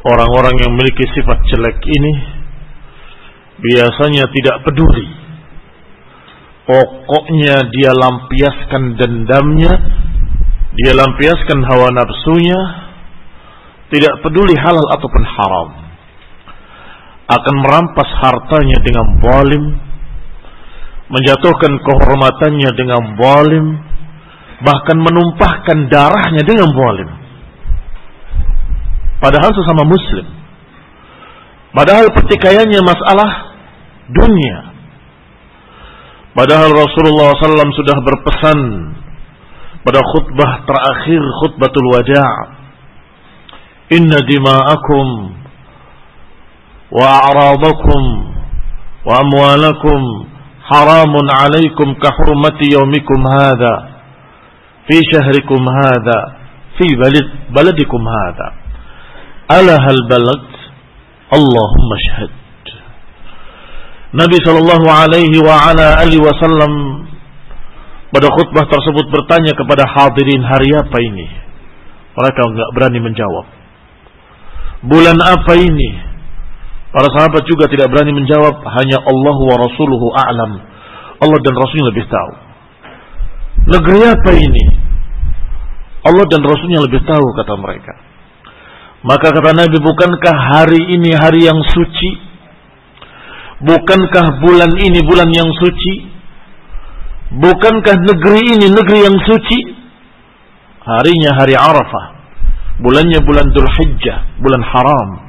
[0.03, 2.13] orang-orang yang memiliki sifat jelek ini
[3.63, 5.07] biasanya tidak peduli.
[6.63, 9.73] Pokoknya dia lampiaskan dendamnya,
[10.79, 12.61] dia lampiaskan hawa nafsunya,
[13.91, 15.69] tidak peduli halal ataupun haram.
[17.27, 19.65] Akan merampas hartanya dengan zalim,
[21.13, 23.67] menjatuhkan kehormatannya dengan zalim,
[24.65, 27.11] bahkan menumpahkan darahnya dengan zalim.
[29.21, 30.27] Padahal sesama muslim.
[31.73, 33.31] Padahal pertikaiannya masalah
[34.11, 34.73] dunia.
[36.33, 38.59] Padahal Rasulullah SAW sudah berpesan
[39.85, 42.63] pada khutbah terakhir khutbatul wada'
[43.93, 45.07] Inna dima'akum
[46.97, 48.03] wa a'radakum
[49.05, 50.32] wa amwalakum
[50.73, 53.75] haramun alaikum kahurmati yaumikum hadha
[54.89, 56.19] fi syahrikum hadha
[56.81, 58.49] fi balad baladikum hadha.
[59.53, 60.49] Ala hal balad
[61.33, 62.33] Allahumma syahad
[64.13, 66.73] Nabi sallallahu alaihi wa ala alihi wasallam
[68.13, 71.27] pada khutbah tersebut bertanya kepada hadirin hari apa ini?
[72.13, 73.47] Mereka enggak berani menjawab.
[74.85, 76.12] Bulan apa ini?
[76.93, 80.53] Para sahabat juga tidak berani menjawab, hanya Allah wa Rasuluhu a'lam.
[81.25, 82.33] Allah dan Rasulnya lebih tahu.
[83.73, 84.65] Negeri apa ini?
[86.05, 87.97] Allah dan Rasulnya lebih tahu kata mereka.
[89.09, 92.11] Maka kata Nabi, bukankah hari ini hari yang suci?
[93.65, 96.13] Bukankah bulan ini bulan yang suci?
[97.41, 99.59] Bukankah negeri ini negeri yang suci?
[100.85, 102.21] Harinya hari Arafah.
[102.85, 105.22] Bulannya bulan Dhul Hijjah, bulan haram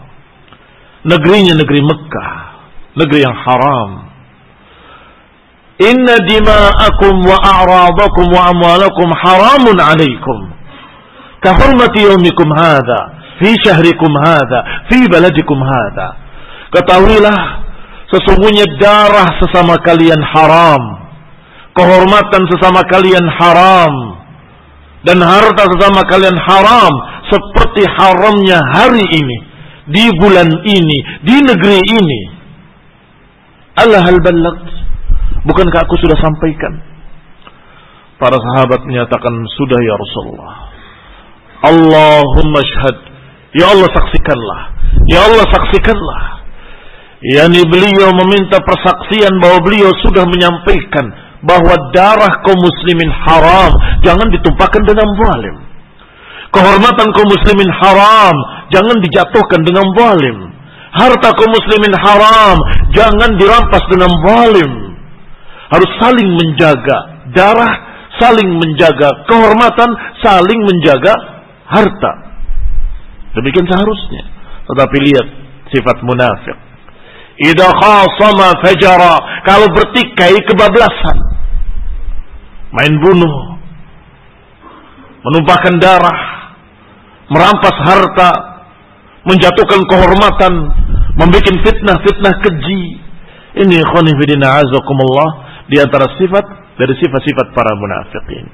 [1.04, 2.32] negerinya negeri Mekah,
[2.96, 3.90] negeri yang haram.
[5.84, 10.38] Inna dima'akum wa a'radakum wa amwalakum haramun alaikum.
[11.44, 16.16] Kahurmati yaumikum hadha, fi syahrikum hadha, fi baladikum hadha.
[16.72, 17.40] Ketahuilah,
[18.08, 21.04] sesungguhnya darah sesama kalian haram.
[21.74, 23.94] Kehormatan sesama kalian haram.
[25.04, 26.94] Dan harta sesama kalian haram.
[27.28, 29.53] Seperti haramnya hari ini
[29.90, 32.22] di bulan ini, di negeri ini.
[33.80, 34.18] Allah hal.
[35.44, 36.74] Bukankah aku sudah sampaikan?
[38.16, 40.54] Para sahabat menyatakan sudah ya Rasulullah.
[41.68, 42.98] Allahumma syhad.
[43.52, 44.62] Ya Allah saksikanlah.
[45.12, 46.22] Ya Allah saksikanlah.
[47.24, 51.08] Yani beliau meminta persaksian bahwa beliau sudah menyampaikan
[51.44, 53.72] bahwa darah kaum muslimin haram
[54.04, 55.56] jangan ditumpahkan dengan zalim.
[56.54, 58.36] Kehormatan kaum muslimin haram,
[58.70, 60.38] jangan dijatuhkan dengan zalim.
[60.94, 62.58] Harta kaum muslimin haram,
[62.94, 64.72] jangan dirampas dengan zalim.
[65.74, 66.98] Harus saling menjaga
[67.34, 67.74] darah,
[68.22, 69.90] saling menjaga kehormatan,
[70.22, 71.14] saling menjaga
[71.66, 72.12] harta.
[73.34, 74.24] Demikian seharusnya.
[74.70, 75.28] Tetapi lihat
[75.74, 76.58] sifat munafik.
[77.42, 81.18] Idza khasama fajara, kalau bertikai kebablasan.
[82.74, 83.58] Main bunuh,
[85.26, 86.43] menumpahkan darah,
[87.32, 88.30] merampas harta,
[89.24, 90.54] menjatuhkan kehormatan,
[91.16, 92.84] membuat fitnah-fitnah keji.
[93.54, 95.30] Ini khonifidina azakumullah
[95.70, 98.46] di antara sifat dari sifat-sifat para munafikin.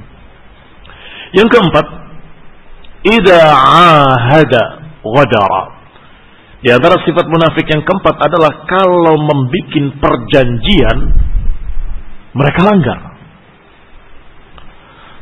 [1.40, 1.86] Yang keempat,
[3.08, 4.64] ida ahada
[5.00, 5.64] ghadara.
[6.60, 10.98] Di antara sifat munafik yang keempat adalah kalau membuat perjanjian
[12.36, 13.00] mereka langgar.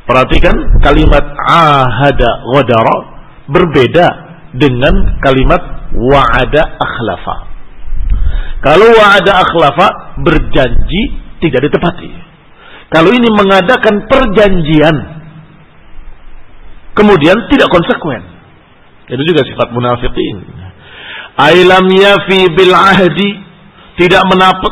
[0.02, 3.17] Perhatikan kalimat ahada ghadara
[3.48, 4.06] berbeda
[4.54, 7.36] dengan kalimat wa'ada akhlafa.
[8.64, 11.02] Kalau wa'ada akhlafa berjanji
[11.40, 12.10] tidak ditepati.
[12.88, 14.96] Kalau ini mengadakan perjanjian
[16.96, 18.24] kemudian tidak konsekuen.
[19.08, 20.42] Itu juga sifat munafikin.
[21.38, 23.30] Ailam yafi bil ahdi
[23.98, 24.26] tidak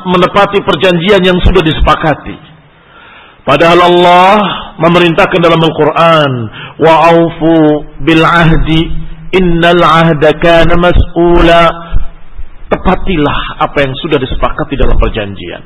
[0.07, 2.46] menepati perjanjian yang sudah disepakati.
[3.47, 4.35] Padahal Allah
[4.83, 6.33] memerintahkan dalam Al-Quran,
[6.83, 7.55] wa aufu
[8.03, 8.91] bil ahdi
[9.39, 11.71] innal ahda kana mas'ula.
[12.67, 15.63] Tepatilah apa yang sudah disepakati dalam perjanjian.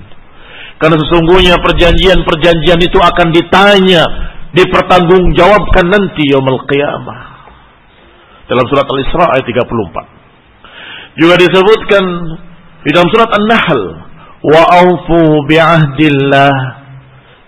[0.77, 4.05] Karena sesungguhnya perjanjian-perjanjian itu akan ditanya,
[4.53, 7.21] dipertanggungjawabkan nanti yaumul qiyamah.
[8.45, 11.17] Dalam surat Al-Isra ayat 34.
[11.17, 12.05] Juga disebutkan
[12.85, 13.83] di dalam surat An-Nahl,
[14.45, 16.80] "Wa aufu bi'ahdillah idza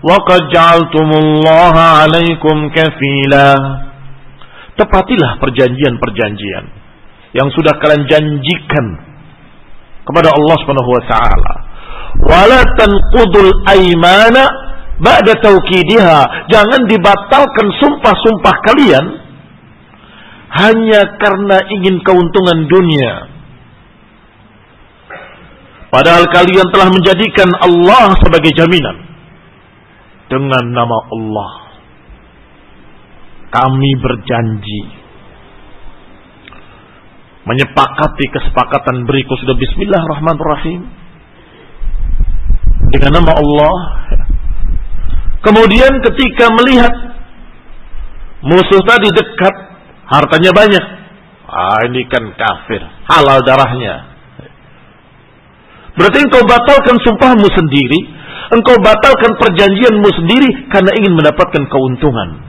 [0.00, 3.48] wa qad ja'altumullaha 'alaikum kafila."
[4.78, 6.64] Tepatilah perjanjian-perjanjian
[7.34, 8.86] yang sudah kalian janjikan
[10.06, 11.54] kepada Allah Subhanahu wa taala.
[12.18, 16.48] Wala tanqudul aymana ba'da taukidiha.
[16.50, 19.06] Jangan dibatalkan sumpah-sumpah kalian
[20.48, 23.37] hanya karena ingin keuntungan dunia.
[25.88, 29.08] Padahal kalian telah menjadikan Allah sebagai jaminan.
[30.28, 31.52] Dengan nama Allah.
[33.48, 34.82] Kami berjanji.
[37.48, 40.80] Menyepakati kesepakatan berikut sudah bismillahirrahmanirrahim.
[42.92, 43.76] Dengan nama Allah.
[45.40, 46.92] Kemudian ketika melihat
[48.44, 49.54] musuh tadi dekat
[50.04, 50.84] hartanya banyak.
[51.48, 52.84] Ah ini kan kafir.
[53.08, 54.17] Halal darahnya
[55.98, 58.00] berarti engkau batalkan sumpahmu sendiri
[58.54, 62.40] engkau batalkan perjanjianmu sendiri karena ingin mendapatkan keuntungan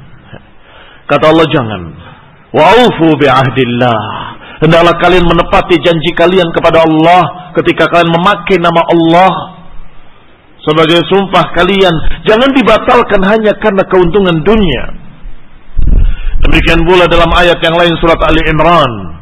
[1.09, 1.81] kata Allah jangan
[2.53, 9.31] wa'ufu bi'ahdillah Hendaklah kalian menepati janji kalian kepada Allah ketika kalian memakai nama Allah
[10.59, 11.95] sebagai sumpah kalian.
[12.27, 14.83] Jangan dibatalkan hanya karena keuntungan dunia.
[16.43, 19.18] Demikian pula dalam ayat yang lain surat Ali Imran.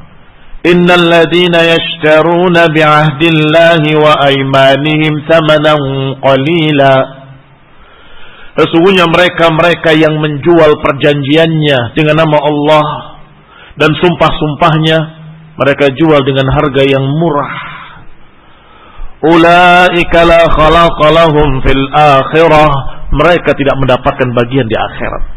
[0.66, 6.94] Innal ladina yashtaruna bi'ahdillahi wa aymanihim thamanan qalila.
[8.58, 12.88] Sesungguhnya mereka-mereka yang menjual perjanjiannya dengan nama Allah
[13.78, 14.98] dan sumpah-sumpahnya
[15.62, 17.54] mereka jual dengan harga yang murah.
[19.30, 22.98] Ulaika la khalaqalahum fil akhirah.
[23.08, 25.37] Mereka tidak mendapatkan bagian di akhirat.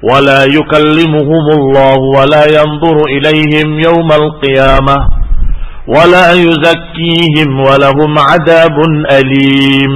[0.00, 5.00] Wala yukallimuhumullah wala yanzuru ilaihim yawmal qiyamah.
[5.84, 9.94] Wala yuzakkihim walahum adabun alim.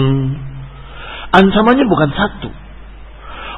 [1.32, 2.48] Ancamannya bukan satu.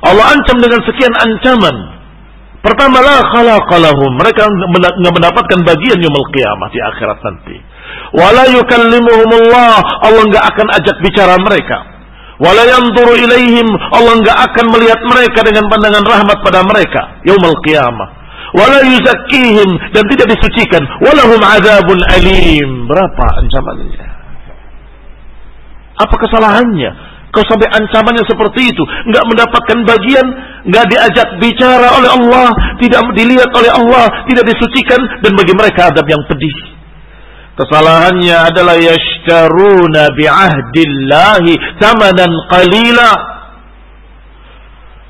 [0.07, 1.97] Allah ancam dengan sekian ancaman
[2.67, 4.19] Pertama la khalaqalahum.
[4.19, 7.57] Mereka nggak mendapatkan bagian yaumul qiyamah di akhirat nanti.
[8.11, 10.03] Wala yukallimuhumullah.
[10.03, 11.96] Allah nggak akan ajak bicara mereka.
[12.37, 13.69] Wala yanzuru ilaihim.
[13.97, 18.09] Allah nggak akan melihat mereka dengan pandangan rahmat pada mereka yaumul qiyamah.
[18.57, 20.83] Wala yuzakkihim dan tidak disucikan.
[21.01, 22.89] Walahum azabun alim.
[22.89, 24.07] Berapa ancamannya?
[25.97, 26.93] Apa kesalahannya?
[27.35, 28.81] Kau sampai ancamannya seperti itu,
[29.13, 30.25] nggak mendapatkan bagian,
[30.73, 32.49] nggak diajak bicara oleh Allah,
[32.81, 36.57] tidak dilihat oleh Allah, tidak disucikan dan bagi mereka adab yang pedih.
[37.57, 43.13] Kesalahannya adalah yashtaruna bi'ahdillahi tamanan qalila.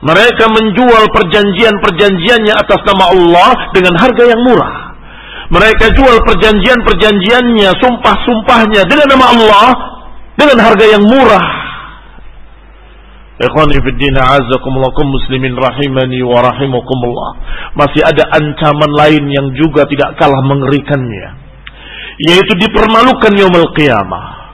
[0.06, 4.94] Mereka menjual perjanjian-perjanjiannya atas nama Allah dengan harga yang murah.
[5.50, 9.68] Mereka jual perjanjian-perjanjiannya, sumpah-sumpahnya dengan nama Allah
[10.38, 11.46] dengan harga yang murah.
[13.36, 17.30] Ikhwani muslimin rahimani wa rahimakumullah.
[17.74, 21.45] Masih ada ancaman lain yang juga tidak kalah mengerikannya.
[22.16, 24.48] Yaitu dipermalukan yaumul qiyamah.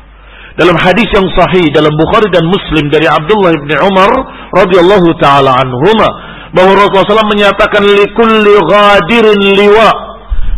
[0.58, 4.10] Dalam hadis yang sahih dalam Bukhari dan Muslim dari Abdullah bin Umar
[4.52, 6.08] radhiyallahu taala anhuma
[6.52, 9.90] bahwa Rasulullah SAW menyatakan likulli ghadirin liwa.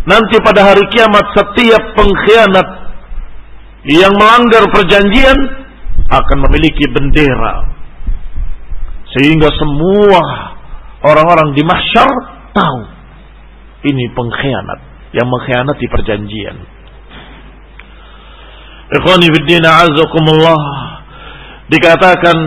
[0.04, 2.68] Nanti pada hari kiamat setiap pengkhianat
[3.86, 5.38] yang melanggar perjanjian
[6.10, 7.74] akan memiliki bendera
[9.14, 10.20] sehingga semua
[11.06, 12.10] orang-orang di mahsyar
[12.50, 12.80] tahu
[13.86, 14.80] ini pengkhianat
[15.14, 16.56] yang mengkhianati perjanjian.
[18.94, 20.60] Ikhwani fiddina azakumullah
[21.66, 22.38] dikatakan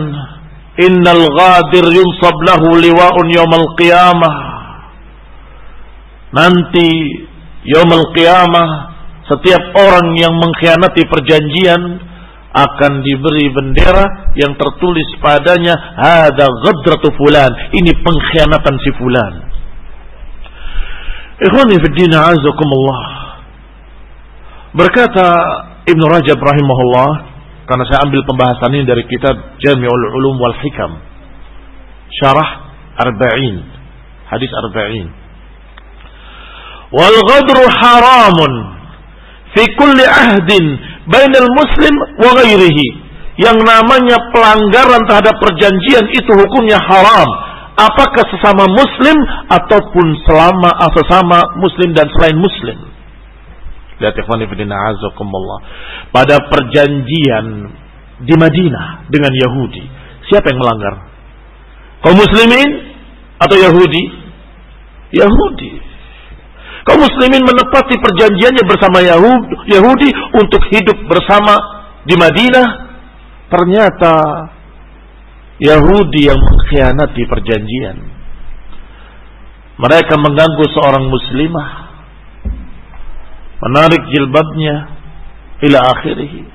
[0.80, 4.34] innal ghadir yunsab lahu liwa'un yawmal qiyamah.
[6.32, 6.88] Nanti
[7.68, 8.68] yawmal qiyamah
[9.28, 12.00] setiap orang yang mengkhianati perjanjian
[12.48, 17.52] akan diberi bendera yang tertulis padanya hada ghadratu fulan.
[17.76, 19.34] Ini pengkhianatan si fulan.
[21.44, 23.02] Ikhwani fi din azakumullah
[24.74, 25.28] berkata
[25.88, 27.10] Ibn Rajab rahimahullah
[27.64, 31.00] karena saya ambil pembahasan ini dari kitab Jami'ul Ulum wal Hikam
[32.20, 32.48] syarah
[32.96, 33.64] arba'in
[34.28, 35.08] hadis arba'in
[36.92, 38.52] wal ghadru haramun
[39.56, 40.64] fi kulli ahdin
[41.08, 43.08] bainal muslim wa ghairihi.
[43.38, 47.28] Yang namanya pelanggaran terhadap perjanjian itu hukumnya haram.
[47.78, 49.14] apakah sesama muslim
[49.54, 52.74] ataupun selama sesama muslim dan selain muslim.
[53.98, 54.70] Lihat ikhwan ibn.
[56.14, 57.46] Pada perjanjian
[58.22, 59.84] di Madinah dengan Yahudi,
[60.30, 60.94] siapa yang melanggar?
[62.02, 62.94] Kaum muslimin
[63.42, 64.04] atau Yahudi?
[65.18, 65.72] Yahudi.
[66.86, 69.02] Kaum muslimin menepati perjanjiannya bersama
[69.66, 71.58] Yahudi untuk hidup bersama
[72.06, 72.68] di Madinah.
[73.48, 74.14] Ternyata
[75.58, 77.96] Yahudi yang mengkhianati perjanjian.
[79.78, 81.87] Mereka mengganggu seorang muslimah.
[83.58, 84.74] Menarik jilbabnya
[85.66, 86.46] ila akhirih.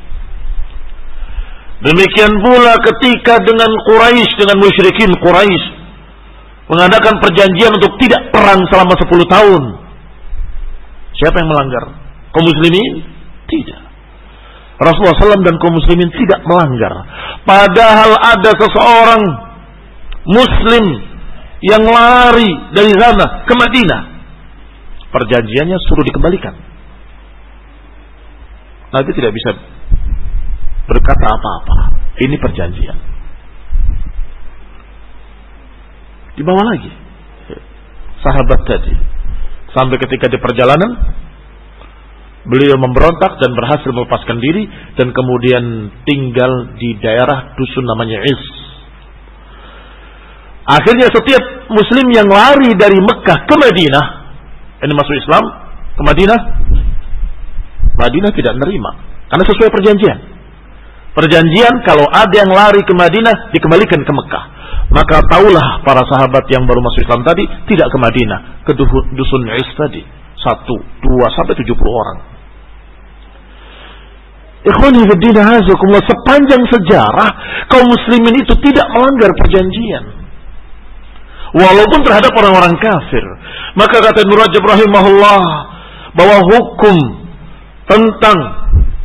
[1.84, 5.64] Demikian pula ketika dengan Quraisy dengan musyrikin Quraisy
[6.72, 9.64] mengadakan perjanjian untuk tidak perang selama 10 tahun.
[11.20, 11.84] Siapa yang melanggar?
[12.32, 13.04] Kaum muslimin?
[13.52, 13.82] Tidak.
[14.80, 16.94] Rasulullah SAW dan kaum muslimin tidak melanggar.
[17.46, 19.22] Padahal ada seseorang
[20.28, 20.86] muslim
[21.64, 24.02] yang lari dari sana ke Madinah.
[25.14, 26.73] Perjanjiannya suruh dikembalikan.
[28.94, 29.50] Nabi tidak bisa
[30.86, 31.78] berkata apa-apa.
[32.22, 32.98] Ini perjanjian.
[36.38, 36.92] Dibawa lagi.
[38.22, 38.94] Sahabat tadi.
[39.74, 40.94] Sampai ketika di perjalanan
[42.44, 44.68] Beliau memberontak dan berhasil melepaskan diri
[45.00, 48.44] dan kemudian tinggal di daerah dusun namanya Is.
[50.68, 54.06] Akhirnya setiap muslim yang lari dari Mekah ke Madinah,
[54.84, 55.44] ini masuk Islam
[55.96, 56.40] ke Madinah,
[57.94, 58.92] Madinah tidak menerima
[59.30, 60.18] karena sesuai perjanjian.
[61.14, 64.46] Perjanjian kalau ada yang lari ke Madinah dikembalikan ke Mekah.
[64.94, 68.72] Maka taulah para sahabat yang baru masuk Islam tadi tidak ke Madinah, ke
[69.14, 70.02] dusun Is tadi.
[70.42, 72.20] Satu, dua, sampai tujuh puluh orang.
[74.64, 75.36] Fiddin
[76.08, 77.30] sepanjang sejarah
[77.68, 80.04] kaum muslimin itu tidak melanggar perjanjian.
[81.54, 83.22] Walaupun terhadap orang-orang kafir.
[83.78, 85.42] Maka kata Nur Rajab rahimahullah
[86.18, 87.23] bahwa hukum
[87.94, 88.38] tentang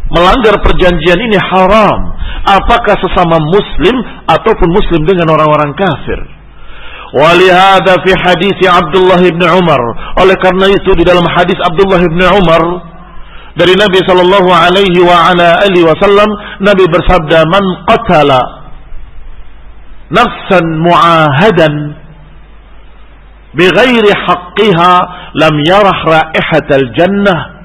[0.08, 2.16] melanggar perjanjian ini haram.
[2.48, 6.16] Apakah sesama muslim ataupun muslim dengan orang-orang kafir.
[7.12, 9.80] Walihada fi hadis Abdullah bin Umar.
[10.20, 12.88] Oleh karena itu di dalam hadis Abdullah bin Umar
[13.58, 16.30] dari Nabi sallallahu alaihi wa ala alihi wasallam
[16.62, 18.40] Nabi bersabda man qatala
[20.14, 21.74] nafsan muahadan
[23.58, 24.92] bighairi haqqiha
[25.34, 27.57] lam yarah raihatal jannah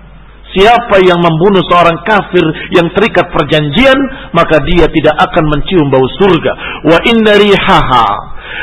[0.53, 2.45] Siapa yang membunuh seorang kafir
[2.77, 3.97] yang terikat perjanjian,
[4.37, 6.51] maka dia tidak akan mencium bau surga.
[6.85, 8.07] Wa inna rihaha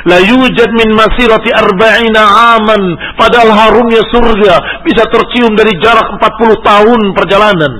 [0.06, 2.22] la yujad min masirati arba'ina
[2.58, 2.82] aman.
[3.18, 7.72] Padahal harumnya surga bisa tercium dari jarak 40 tahun perjalanan.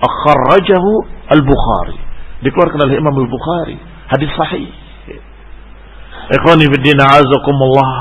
[0.00, 0.92] Akhrajahu
[1.28, 2.00] al-Bukhari.
[2.40, 3.76] Dikeluarkan oleh Imam al-Bukhari.
[4.08, 4.72] Hadis sahih.
[6.32, 7.92] Ikhwani fiddin azakumullah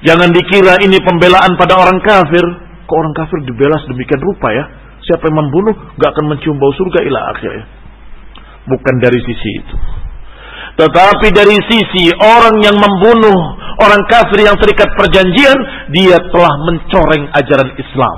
[0.00, 2.44] jangan dikira ini pembelaan pada orang kafir
[2.86, 4.64] kok orang kafir dibela demikian rupa ya?
[5.06, 7.66] Siapa yang membunuh gak akan mencium bau surga ila akhirnya
[8.66, 9.76] bukan dari sisi itu.
[10.76, 13.38] Tetapi dari sisi orang yang membunuh
[13.80, 15.56] orang kafir yang terikat perjanjian,
[15.88, 18.16] dia telah mencoreng ajaran Islam.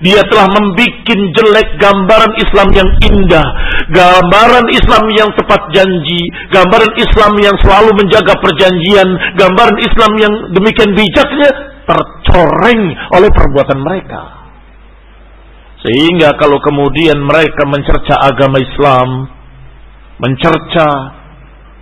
[0.00, 3.46] Dia telah membuat jelek gambaran Islam yang indah,
[3.94, 6.18] gambaran Islam yang tepat janji,
[6.50, 12.82] gambaran Islam yang selalu menjaga perjanjian, gambaran Islam yang demikian bijaknya tercoreng
[13.14, 14.22] oleh perbuatan mereka.
[15.84, 19.28] Sehingga kalau kemudian mereka mencerca agama Islam,
[20.16, 20.88] mencerca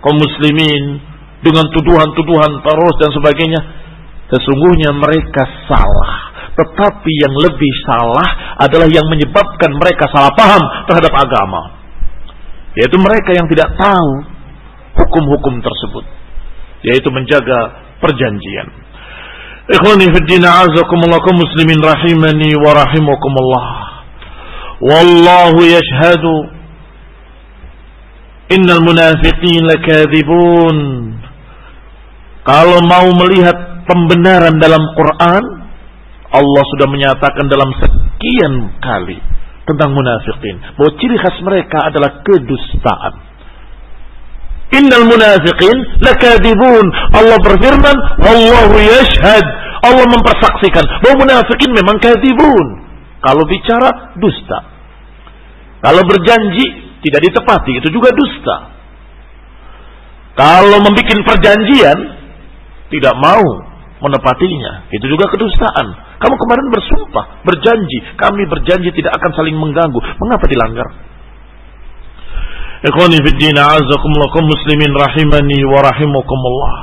[0.03, 0.99] kaum muslimin
[1.39, 3.61] dengan tuduhan-tuduhan terus dan sebagainya
[4.27, 6.35] sesungguhnya mereka salah.
[6.53, 11.79] Tetapi yang lebih salah adalah yang menyebabkan mereka salah paham terhadap agama.
[12.77, 14.11] Yaitu mereka yang tidak tahu
[14.99, 16.05] hukum-hukum tersebut.
[16.83, 18.82] Yaitu menjaga perjanjian
[19.71, 23.67] ikhwani fiddina azakumullah muslimin rahimani wa rahimakumullah
[24.81, 26.63] wallahu yashhadu
[28.51, 30.77] Innal munafiqin lakadzibun.
[32.43, 35.43] Kalau mau melihat pembenaran dalam Quran,
[36.27, 38.53] Allah sudah menyatakan dalam sekian
[38.83, 39.17] kali
[39.63, 43.13] tentang munafikin bahwa ciri khas mereka adalah kedustaan.
[44.73, 46.85] Innal munafiqin lakadzibun.
[47.13, 47.95] Allah berfirman,
[48.25, 49.45] "Wallahu yashhad."
[49.83, 52.65] Allah mempersaksikan bahwa munafikin memang kadzibun.
[53.19, 54.59] Kalau bicara dusta.
[55.83, 56.65] Kalau berjanji
[57.03, 58.71] tidak ditepati, itu juga dusta.
[60.33, 61.97] Kalau membuat perjanjian,
[62.89, 63.43] tidak mau
[64.01, 65.87] menepatinya, itu juga kedustaan.
[66.17, 69.99] Kamu kemarin bersumpah, berjanji, kami berjanji tidak akan saling mengganggu.
[70.23, 70.87] Mengapa dilanggar?
[72.83, 76.75] Ikhwani fi din azakumullah muslimin rahimani wa rahimakumullah.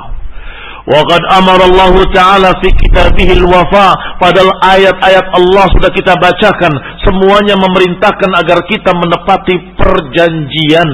[0.89, 4.17] Waqad amara Allah Ta'ala fi kitabihil wafa.
[4.17, 6.73] Padahal ayat-ayat Allah sudah kita bacakan.
[7.05, 10.89] Semuanya memerintahkan agar kita menepati perjanjian.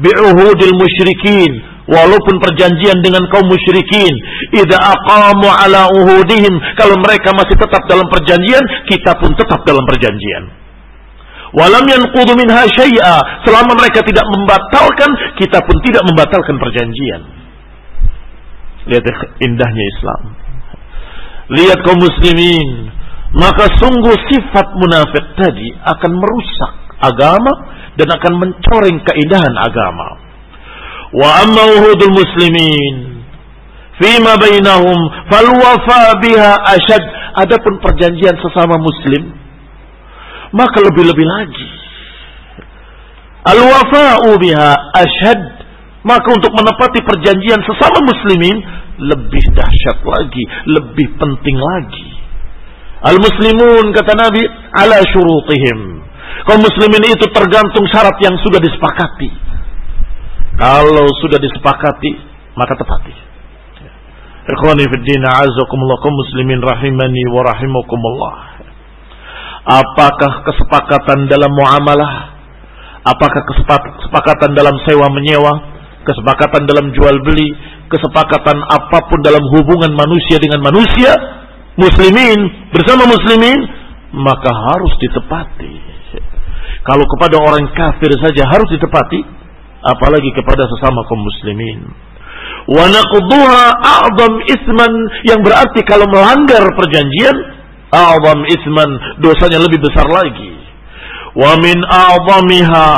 [0.00, 1.68] Bi'uhudil musyrikin.
[1.84, 4.14] Walaupun perjanjian dengan kaum musyrikin.
[4.56, 6.56] Ida aqamu ala uhudihim.
[6.80, 8.64] Kalau mereka masih tetap dalam perjanjian.
[8.88, 10.69] Kita pun tetap dalam perjanjian.
[11.50, 13.42] Walam yanqudu minha syai'a.
[13.42, 15.10] Selama mereka tidak membatalkan.
[15.34, 17.22] Kita pun tidak membatalkan perjanjian.
[18.86, 19.04] Lihat
[19.42, 20.20] indahnya Islam.
[21.50, 22.94] Lihat kaum muslimin.
[23.30, 27.52] Maka sungguh sifat munafik tadi akan merusak agama
[27.94, 30.18] dan akan mencoreng keindahan agama.
[31.14, 33.22] Wa amma uhudul muslimin
[33.98, 34.98] fima bainahum
[35.30, 35.46] fal
[36.18, 37.02] biha ashad.
[37.30, 39.30] Adapun perjanjian sesama muslim
[40.54, 41.68] maka lebih-lebih lagi.
[43.40, 45.60] Al wafa'u biha ashad
[46.00, 48.56] maka untuk menepati perjanjian sesama muslimin
[49.00, 52.08] lebih dahsyat lagi, lebih penting lagi.
[53.00, 54.44] Al-muslimun kata Nabi
[54.76, 56.04] ala syurutihim.
[56.44, 59.28] Kaum muslimin itu tergantung syarat yang sudah disepakati.
[60.60, 62.12] Kalau sudah disepakati,
[62.56, 63.14] maka tepati.
[64.40, 64.96] Ikhwani fi
[65.64, 68.59] kaum muslimin rahimani wa rahimakumullah.
[69.70, 72.34] Apakah kesepakatan dalam muamalah?
[73.06, 75.70] Apakah kesepakatan dalam sewa menyewa?
[76.04, 77.52] kesepakatan dalam jual beli,
[77.92, 81.12] kesepakatan apa pun dalam hubungan manusia dengan manusia,
[81.76, 83.58] muslimin bersama muslimin,
[84.16, 85.74] maka harus ditepati.
[86.80, 89.20] Kalau kepada orang kafir saja harus ditepati,
[89.84, 91.80] apalagi kepada sesama kaum muslimin.
[92.70, 94.92] Wa naqduha a'zam isman
[95.28, 97.36] yang berarti kalau melanggar perjanjian
[97.90, 100.54] a'zam isman dosanya lebih besar lagi.
[101.34, 102.88] Wa min a'zamiha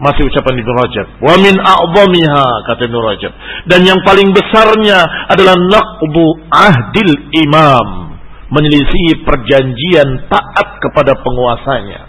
[0.00, 1.06] masih ucapan Ibnu Rajab.
[1.20, 3.32] Wa min a'zamiha kata Ibnu Rajab.
[3.68, 8.16] Dan yang paling besarnya adalah naqdu ahdil imam,
[8.48, 12.08] menyelisih perjanjian taat kepada penguasanya.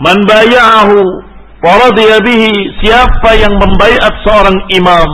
[0.00, 0.96] Man baya'ahu
[1.60, 1.92] wa
[2.24, 5.10] bihi, siapa yang membaiat seorang imam,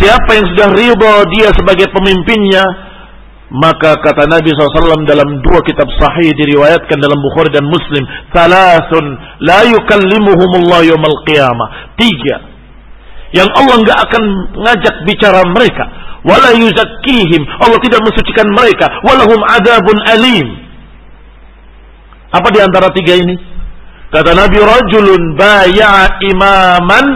[0.00, 2.64] siapa yang sudah ridha dia sebagai pemimpinnya,
[3.48, 8.04] maka kata Nabi SAW dalam dua kitab sahih diriwayatkan dalam Bukhari dan Muslim,
[8.36, 11.96] Thalathun la yukallimuhumullah yawmal qiyamah.
[11.96, 12.36] Tiga.
[13.32, 14.22] Yang Allah enggak akan
[14.52, 15.84] ngajak bicara mereka.
[16.28, 17.42] Wala yuzakkihim.
[17.64, 18.84] Allah tidak mensucikan mereka.
[19.04, 20.48] Walahum adabun alim.
[22.28, 23.32] Apa di antara tiga ini?
[24.12, 27.06] Kata Nabi, Rajulun baya'a imaman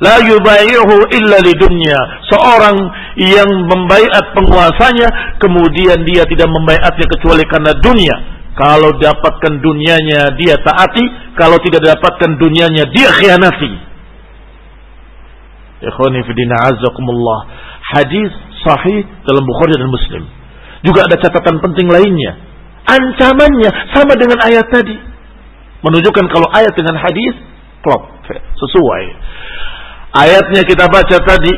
[0.00, 2.00] La yubayihu illa li dunya.
[2.32, 2.76] Seorang
[3.20, 8.16] yang membaiat penguasanya, kemudian dia tidak membaiatnya kecuali karena dunia.
[8.56, 11.04] Kalau dapatkan dunianya dia taati,
[11.36, 13.72] kalau tidak dapatkan dunianya dia khianati.
[15.80, 17.40] Ikhwani fidina azakumullah.
[17.96, 18.32] Hadis
[18.64, 20.24] sahih dalam Bukhari dan Muslim.
[20.80, 22.40] Juga ada catatan penting lainnya.
[22.88, 24.96] Ancamannya sama dengan ayat tadi.
[25.80, 27.32] Menunjukkan kalau ayat dengan hadis
[27.80, 29.04] klop, sesuai.
[30.10, 31.52] Ayatnya kita baca tadi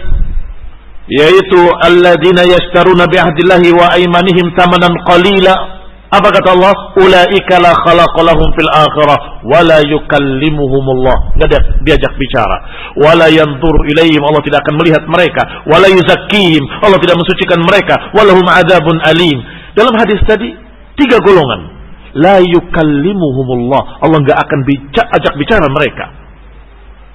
[1.08, 5.82] yaitu alladzina yashtaruna ahdillahi wa aymanihim thamanan qalila
[6.12, 6.76] apa kata Allah?
[7.00, 11.40] Ulaika la khalaqalahum fil akhirah wa la yukallimuhumullah.
[11.40, 12.56] Enggak diajak bicara.
[13.00, 14.20] Wa la yanzuru ilaihim.
[14.20, 15.40] Allah tidak akan melihat mereka.
[15.64, 16.84] Wa la yuzakkihim.
[16.84, 18.12] Allah tidak mensucikan mereka.
[18.12, 19.40] Wa lahum adzabun alim.
[19.72, 20.52] Dalam hadis tadi
[21.00, 21.80] tiga golongan.
[22.12, 24.04] La yukallimuhumullah.
[24.04, 26.12] Allah enggak akan bicara, ajak bicara mereka.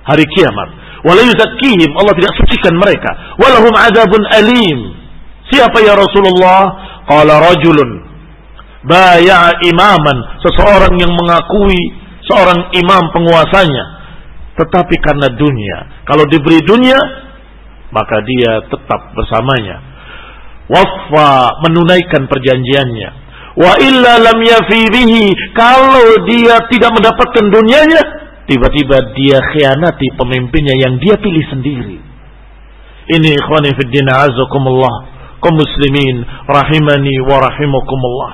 [0.09, 3.38] Hari kiamat Allah tidak sucikan mereka.
[3.38, 4.80] Walahum adzabun alim.
[5.52, 6.62] Siapa ya Rasulullah?
[7.06, 7.89] Qala rajulun.
[8.88, 10.18] Baya'a imaman.
[10.41, 11.78] Seseorang yang mengakui
[12.26, 13.86] seorang imam penguasanya.
[14.58, 15.78] Tetapi karena dunia.
[16.10, 16.98] Kalau diberi dunia
[17.91, 19.80] maka dia tetap bersamanya.
[20.68, 23.10] Wafa menunaikan perjanjiannya.
[23.58, 25.26] Wa illa lam yafi bihi.
[25.56, 31.98] Kalau dia tidak mendapatkan dunianya tiba-tiba dia khianati pemimpinnya yang dia pilih sendiri.
[33.08, 34.95] Ini ikhwani fi din azakumullah,
[35.39, 38.34] kaum muslimin rahimani wa rahimakumullah.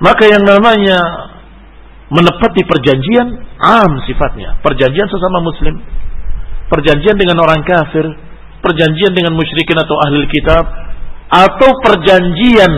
[0.00, 0.98] Maka yang namanya
[2.12, 3.28] menepati perjanjian
[3.60, 5.80] am sifatnya, perjanjian sesama muslim,
[6.68, 8.04] perjanjian dengan orang kafir,
[8.60, 10.64] perjanjian dengan musyrikin atau ahli kitab.
[11.32, 12.72] Atau perjanjian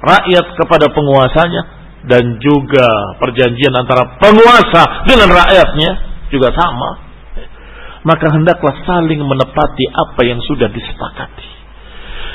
[0.00, 1.75] rakyat kepada penguasanya
[2.06, 5.90] dan juga perjanjian antara penguasa dengan rakyatnya
[6.30, 7.02] juga sama.
[8.06, 11.58] Maka hendaklah saling menepati apa yang sudah disepakati.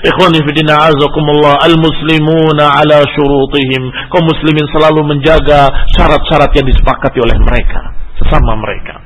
[0.02, 4.12] Ikhwani fidina azakumullah al-muslimuna ala syurutihim.
[4.12, 7.96] Kaum muslimin selalu menjaga syarat-syarat yang disepakati oleh mereka.
[8.20, 9.00] Sesama mereka.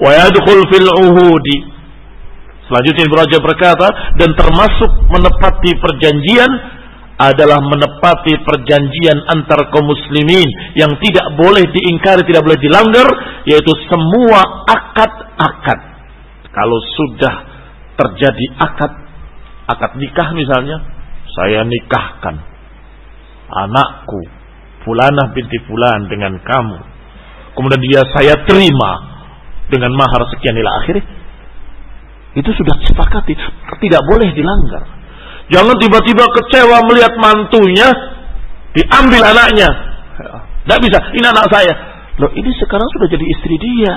[0.00, 1.58] Wa yadkhul fil uhudi.
[2.70, 6.79] Selanjutnya Rajab berkata dan termasuk menepati perjanjian
[7.20, 13.04] adalah menepati perjanjian antar kaum muslimin yang tidak boleh diingkari, tidak boleh dilanggar,
[13.44, 15.80] yaitu semua akad-akad.
[16.48, 17.34] Kalau sudah
[18.00, 18.92] terjadi akad,
[19.68, 20.80] akad nikah misalnya,
[21.36, 22.40] saya nikahkan
[23.52, 24.24] anakku,
[24.88, 26.78] Fulanah binti Fulan dengan kamu.
[27.52, 28.92] Kemudian dia saya terima
[29.68, 31.04] dengan mahar sekian nilai akhirnya.
[32.32, 33.36] Itu sudah disepakati,
[33.82, 34.99] tidak boleh dilanggar.
[35.50, 37.90] Jangan tiba-tiba kecewa melihat mantunya
[38.74, 39.68] diambil anaknya.
[40.62, 41.74] Tidak bisa, ini anak saya.
[42.22, 43.94] Loh ini sekarang sudah jadi istri dia.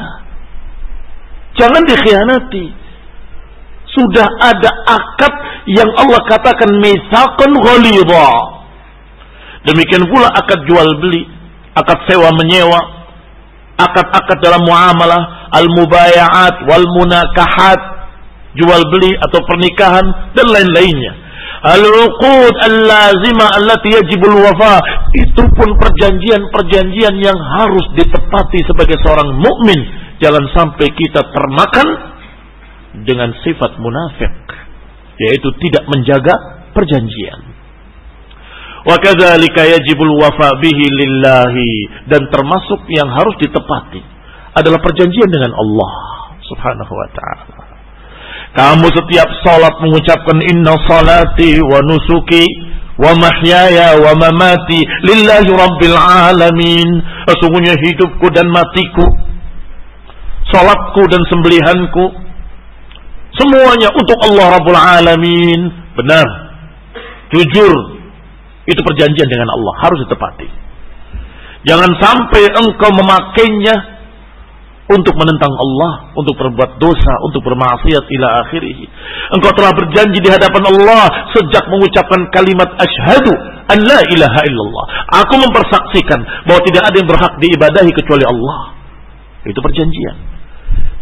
[1.61, 2.65] Jangan dikhianati.
[3.93, 5.33] Sudah ada akad
[5.69, 8.29] yang Allah katakan misakun ghalidha.
[9.69, 11.29] Demikian pula akad jual beli,
[11.77, 12.81] akad sewa menyewa,
[13.77, 17.79] akad-akad dalam muamalah, al-mubayaat wal munakahat,
[18.57, 21.22] jual beli atau pernikahan dan lain-lainnya.
[21.63, 24.83] Al-uqud al-lazimah allati yajibul wafa.
[25.15, 29.79] Itu pun perjanjian-perjanjian yang harus ditepati sebagai seorang mukmin.
[30.19, 31.87] Jangan sampai kita termakan
[33.07, 34.35] dengan sifat munafik.
[35.23, 36.35] Yaitu tidak menjaga
[36.75, 37.53] perjanjian.
[38.83, 41.71] Wa yajibul wafa bihi lillahi
[42.11, 44.03] dan termasuk yang harus ditepati
[44.51, 45.91] adalah perjanjian dengan Allah
[46.43, 47.62] Subhanahu wa taala.
[48.53, 52.45] Kamu setiap salat mengucapkan inna salati wa nusuki
[53.01, 56.89] wa mahyaya wa mamati lillahi rabbil alamin.
[57.25, 59.09] Sesungguhnya hidupku dan matiku,
[60.53, 62.05] salatku dan sembelihanku
[63.41, 65.61] semuanya untuk Allah Rabbul Alamin.
[65.97, 66.27] Benar.
[67.33, 67.73] Jujur.
[68.63, 70.47] Itu perjanjian dengan Allah harus ditepati.
[71.67, 73.92] Jangan sampai engkau memakainya
[74.93, 78.85] untuk menentang Allah, untuk berbuat dosa, untuk bermaksiat ila akhirih.
[79.33, 83.33] Engkau telah berjanji di hadapan Allah sejak mengucapkan kalimat asyhadu
[83.73, 84.85] an la ilaha illallah.
[85.25, 88.77] Aku mempersaksikan bahwa tidak ada yang berhak diibadahi kecuali Allah.
[89.49, 90.15] Itu perjanjian.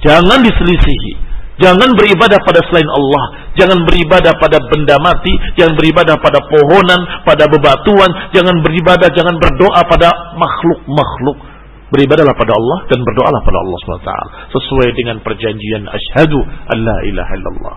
[0.02, 1.30] Jangan diselisihi.
[1.62, 3.54] Jangan beribadah pada selain Allah.
[3.54, 5.30] Jangan beribadah pada benda mati.
[5.60, 8.10] Jangan beribadah pada pohonan, pada bebatuan.
[8.34, 10.10] Jangan beribadah, jangan berdoa pada
[10.42, 11.51] makhluk-makhluk
[11.92, 14.12] beribadalah pada Allah dan berdoalah pada Allah SWT
[14.56, 16.40] sesuai dengan perjanjian asyhadu
[16.72, 17.76] alla ilaha illallah.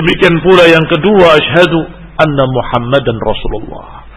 [0.00, 1.78] Demikian pula yang kedua asyhadu
[2.16, 4.08] anna muhammadan rasulullah.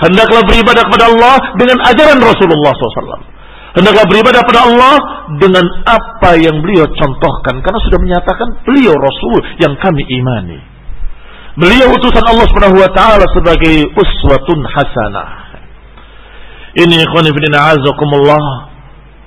[0.00, 3.40] Hendaklah beribadah kepada Allah dengan ajaran Rasulullah SAW
[3.76, 4.96] hendaklah beribadah pada Allah
[5.38, 7.62] dengan apa yang beliau contohkan.
[7.62, 10.58] Karena sudah menyatakan beliau Rasul yang kami imani.
[11.58, 15.28] Beliau utusan Allah Subhanahu wa taala sebagai uswatun hasanah.
[16.78, 18.69] Ini ikhwan fillah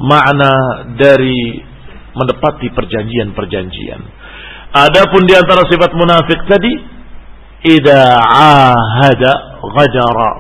[0.03, 0.51] makna
[0.99, 1.63] dari
[2.13, 4.01] menepati perjanjian-perjanjian.
[4.73, 6.73] Adapun di antara sifat munafik tadi,
[7.71, 10.33] ida ahada ghajara.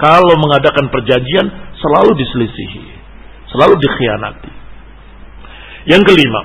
[0.00, 1.46] Kalau mengadakan perjanjian
[1.78, 2.84] selalu diselisihi,
[3.52, 4.52] selalu dikhianati.
[5.88, 6.40] Yang kelima,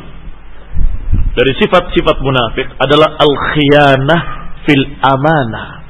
[1.35, 4.21] dari sifat-sifat munafik adalah al-khianah
[4.63, 5.83] fil amanah.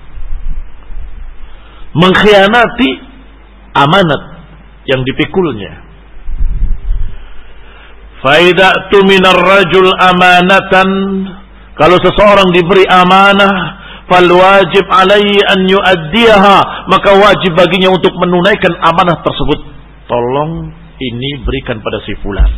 [1.96, 2.90] Mengkhianati
[3.78, 4.22] amanat
[4.90, 5.85] yang dipikulnya.
[8.26, 10.90] Faidah minar rajul amanatan.
[11.78, 13.54] Kalau seseorang diberi amanah
[14.10, 19.60] fal wajib alaihi an yuaddiha maka wajib baginya untuk menunaikan amanah tersebut.
[20.10, 22.50] Tolong ini berikan pada si fulan.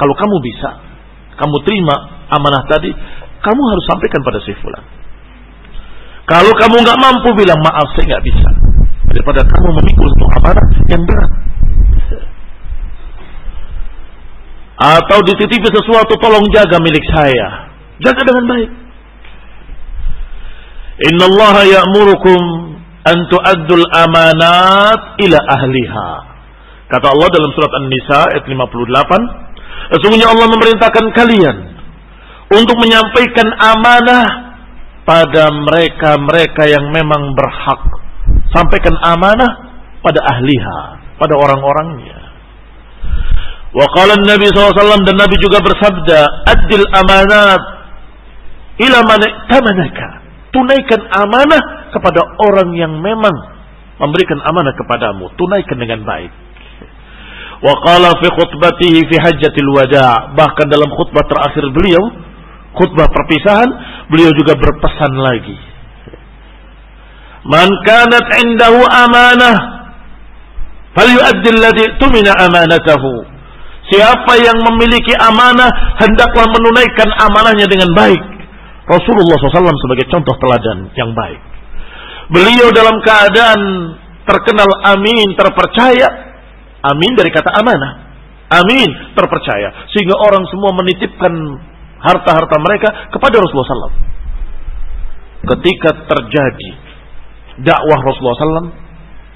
[0.00, 0.70] Kalau kamu bisa
[1.36, 2.88] kamu terima amanah tadi
[3.44, 4.84] kamu harus sampaikan pada si fulan.
[6.24, 8.48] Kalau kamu nggak mampu bilang maaf saya nggak bisa.
[9.12, 11.47] Daripada kamu memikul satu amanah yang berat
[14.78, 17.74] atau dititipi sesuatu tolong jaga milik saya.
[17.98, 18.70] Jaga dengan baik.
[20.98, 22.40] Inna Allah ya'murukum
[23.02, 26.10] an tu'addul amanat ila ahliha.
[26.88, 31.56] Kata Allah dalam surat An-Nisa ayat 58, sesungguhnya Allah memerintahkan kalian
[32.48, 34.26] untuk menyampaikan amanah
[35.04, 37.82] pada mereka-mereka yang memang berhak.
[38.54, 39.68] Sampaikan amanah
[40.00, 40.80] pada ahliha,
[41.20, 42.18] pada orang-orangnya.
[43.68, 47.62] Wa qala Nabi SAW dan Nabi juga bersabda, "Adil amanat
[48.80, 49.20] ila man
[49.52, 53.36] tamanaka." Tunaikan amanah kepada orang yang memang
[54.00, 55.28] memberikan amanah kepadamu.
[55.36, 56.32] Tunaikan dengan baik.
[57.60, 62.00] Wa qala fi khutbatihi fi hajjatil wada' bahkan dalam khutbah terakhir beliau,
[62.72, 63.68] khutbah perpisahan,
[64.08, 65.58] beliau juga berpesan lagi.
[67.44, 69.56] Man kanat indahu amanah
[70.96, 73.37] falyu'addi alladhi tumina amanatahu
[73.88, 78.20] Siapa yang memiliki amanah hendaklah menunaikan amanahnya dengan baik.
[78.84, 81.40] Rasulullah SAW sebagai contoh teladan yang baik.
[82.28, 83.60] Beliau dalam keadaan
[84.28, 86.08] terkenal amin, terpercaya.
[86.84, 88.12] Amin dari kata amanah.
[88.60, 89.88] Amin, terpercaya.
[89.92, 91.32] Sehingga orang semua menitipkan
[92.00, 93.96] harta-harta mereka kepada Rasulullah SAW.
[95.48, 96.70] Ketika terjadi
[97.64, 98.72] dakwah Rasulullah SAW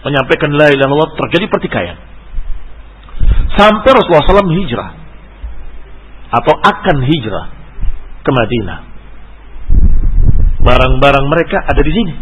[0.04, 2.11] menyampaikan la ilaha illallah terjadi pertikaian
[3.56, 4.90] sampai Rasulullah SAW hijrah
[6.32, 7.46] atau akan hijrah
[8.24, 8.78] ke Madinah.
[10.62, 12.14] Barang-barang mereka ada di sini.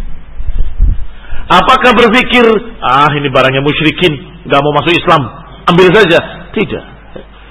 [1.51, 2.47] Apakah berpikir,
[2.79, 4.15] ah ini barangnya musyrikin,
[4.47, 5.23] gak mau masuk Islam,
[5.67, 6.19] ambil saja?
[6.55, 6.85] Tidak.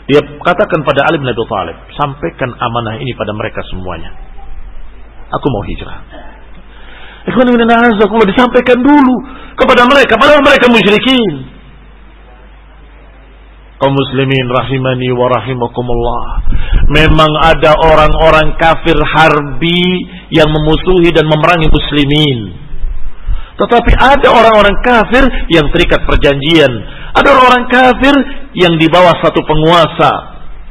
[0.10, 4.10] Dia katakan pada Ali bin Abi Thalib, sampaikan amanah ini pada mereka semuanya.
[5.30, 6.00] Aku mau hijrah.
[7.30, 9.16] Ikhwan disampaikan dulu
[9.54, 11.59] kepada mereka, padahal mereka musyrikin
[13.80, 16.24] kaum muslimin rahimani wa rahimakumullah.
[16.92, 20.04] Memang ada orang-orang kafir harbi
[20.36, 22.60] yang memusuhi dan memerangi muslimin.
[23.60, 26.72] Tetapi ada orang-orang kafir yang terikat perjanjian.
[27.12, 28.16] Ada orang-orang kafir
[28.56, 30.12] yang di bawah satu penguasa.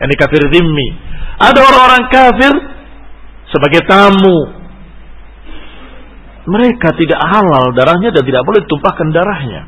[0.00, 0.88] Yang kafir zimmi.
[1.36, 2.52] Ada orang-orang kafir
[3.52, 4.56] sebagai tamu.
[6.48, 9.62] Mereka tidak halal darahnya dan tidak boleh ditumpahkan darahnya.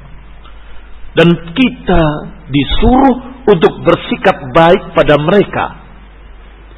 [1.13, 2.05] Dan kita
[2.49, 5.81] disuruh untuk bersikap baik pada mereka.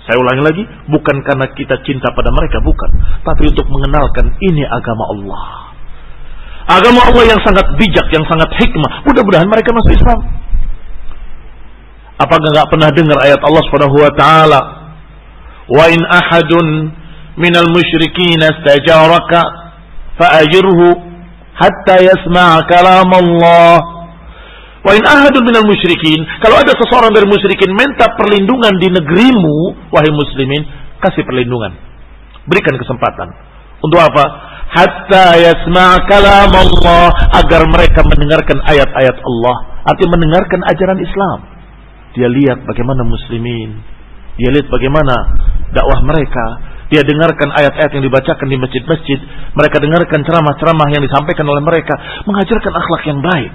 [0.02, 2.90] Saya ulangi lagi, bukan karena kita cinta pada mereka, bukan.
[3.22, 5.42] Tapi untuk mengenalkan ini agama Allah.
[6.66, 9.06] Agama Allah yang sangat bijak, yang sangat hikmah.
[9.06, 10.18] Mudah-mudahan mereka masuk Islam.
[12.18, 14.60] Apakah nggak pernah dengar ayat Allah Subhanahu wa taala?
[15.70, 16.66] Wa in ahadun
[17.38, 19.40] minal musyrikin istajaraka
[20.18, 20.86] fa'ajirhu
[21.54, 23.91] hatta yasma'a kalam Allah
[24.82, 30.10] Wa in ahadun minal musyrikin, kalau ada seseorang dari musyrikin minta perlindungan di negerimu, wahai
[30.10, 30.66] muslimin,
[30.98, 31.70] kasih perlindungan.
[32.50, 33.30] Berikan kesempatan.
[33.78, 34.24] Untuk apa?
[34.74, 37.06] Hatta yasma' kalam Allah
[37.38, 39.56] agar mereka mendengarkan ayat-ayat Allah,
[39.86, 41.38] artinya mendengarkan ajaran Islam.
[42.18, 43.78] Dia lihat bagaimana muslimin,
[44.34, 45.14] dia lihat bagaimana
[45.70, 49.18] dakwah mereka, dia dengarkan ayat-ayat yang dibacakan di masjid-masjid,
[49.54, 51.94] mereka dengarkan ceramah-ceramah yang disampaikan oleh mereka,
[52.26, 53.52] mengajarkan akhlak yang baik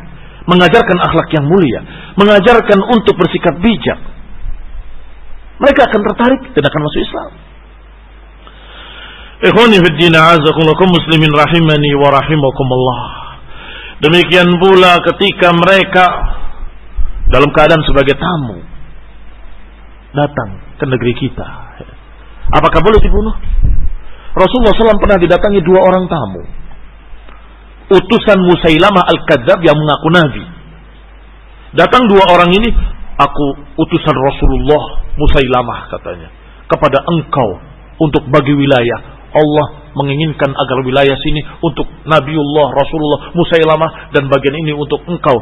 [0.48, 1.84] mengajarkan akhlak yang mulia,
[2.16, 4.00] mengajarkan untuk bersikap bijak.
[5.60, 7.30] Mereka akan tertarik dan akan masuk Islam.
[10.90, 13.02] Muslimin rahimani wa rahimakumullah.
[14.02, 16.06] Demikian pula ketika mereka
[17.28, 18.62] dalam keadaan sebagai tamu
[20.16, 21.48] datang ke negeri kita.
[22.54, 23.36] Apakah boleh dibunuh?
[24.38, 26.57] Rasulullah SAW pernah didatangi dua orang tamu
[27.88, 30.44] utusan Musailamah Al-Kadzab yang mengaku nabi.
[31.76, 32.70] Datang dua orang ini,
[33.20, 33.46] aku
[33.80, 36.30] utusan Rasulullah Musailamah katanya
[36.68, 37.60] kepada engkau
[38.00, 39.18] untuk bagi wilayah.
[39.28, 45.36] Allah menginginkan agar wilayah sini untuk Nabiullah Rasulullah Musailamah dan bagian ini untuk engkau.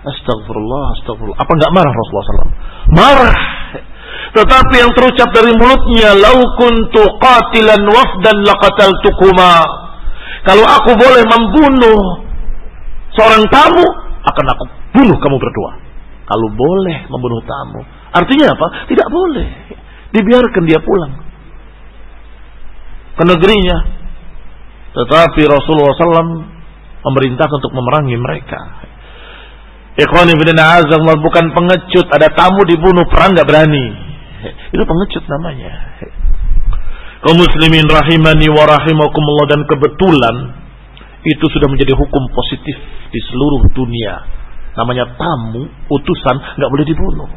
[0.00, 1.38] Astagfirullah, astagfirullah.
[1.40, 2.52] Apa enggak marah Rasulullah SAW?
[2.96, 3.38] Marah.
[4.30, 9.52] Tetapi yang terucap dari mulutnya, "Lau kuntu qatilan wafdan laqataltukuma."
[10.40, 12.00] Kalau aku boleh membunuh
[13.12, 13.84] seorang tamu,
[14.24, 14.64] akan aku
[14.96, 15.72] bunuh kamu berdua.
[16.24, 17.82] Kalau boleh membunuh tamu.
[18.14, 18.66] Artinya apa?
[18.88, 19.48] Tidak boleh.
[20.10, 21.12] Dibiarkan dia pulang
[23.18, 23.78] ke negerinya.
[24.90, 26.42] Tetapi Rasulullah SAW
[27.04, 28.60] memerintahkan untuk memerangi mereka.
[30.00, 32.06] Ikhwani bin azam bukan pengecut.
[32.08, 33.86] Ada tamu dibunuh perang gak berani.
[34.72, 35.72] Itu pengecut namanya
[37.24, 40.36] kaum muslimin rahimani wa rahimakumullah dan kebetulan
[41.24, 42.76] itu sudah menjadi hukum positif
[43.12, 44.40] di seluruh dunia.
[44.76, 47.28] Namanya tamu, utusan, nggak boleh dibunuh.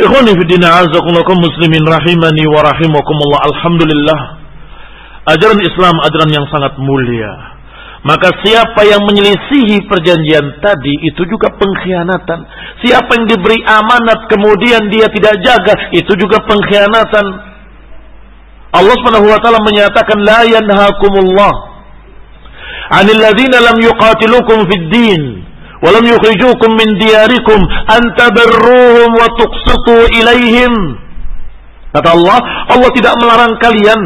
[0.00, 3.40] Ikhwani azakumullah muslimin rahimani wa rahimakumullah.
[3.52, 4.20] Alhamdulillah.
[5.28, 7.60] Ajaran Islam ajaran yang sangat mulia.
[8.00, 12.38] Maka siapa yang menyelisihi perjanjian tadi itu juga pengkhianatan.
[12.80, 17.49] Siapa yang diberi amanat kemudian dia tidak jaga itu juga pengkhianatan.
[18.70, 21.52] Allah Subhanahu wa taala menyatakan la yanhaakumullah
[22.94, 25.22] 'anil ladzina lam yuqatilukum fid din
[25.82, 27.58] wa lam yukhrijukum min diyarikum
[27.90, 30.74] an tabarruhum wa tuqsitu ilaihim.
[31.90, 32.38] Kata Allah,
[32.70, 34.00] Allah tidak melarang kalian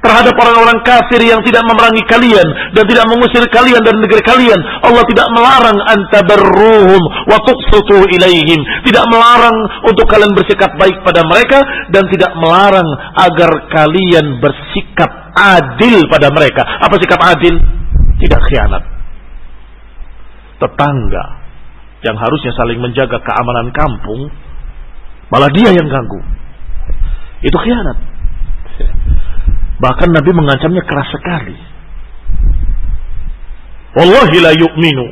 [0.00, 4.60] terhadap orang-orang kafir yang tidak memerangi kalian dan tidak mengusir kalian dari negeri kalian.
[4.80, 8.60] Allah tidak melarang antabarruhum wa tuqsitu ilaihim.
[8.88, 11.60] Tidak melarang untuk kalian bersikap baik pada mereka
[11.92, 16.64] dan tidak melarang agar kalian bersikap adil pada mereka.
[16.64, 17.60] Apa sikap adil?
[18.20, 18.84] Tidak khianat.
[20.60, 21.24] Tetangga,
[22.04, 24.28] yang harusnya saling menjaga keamanan kampung,
[25.32, 26.20] malah dia yang ganggu.
[27.40, 28.09] Itu khianat.
[29.80, 31.56] Bahkan Nabi mengancamnya keras sekali.
[33.96, 35.06] Wallahi la yu'minu.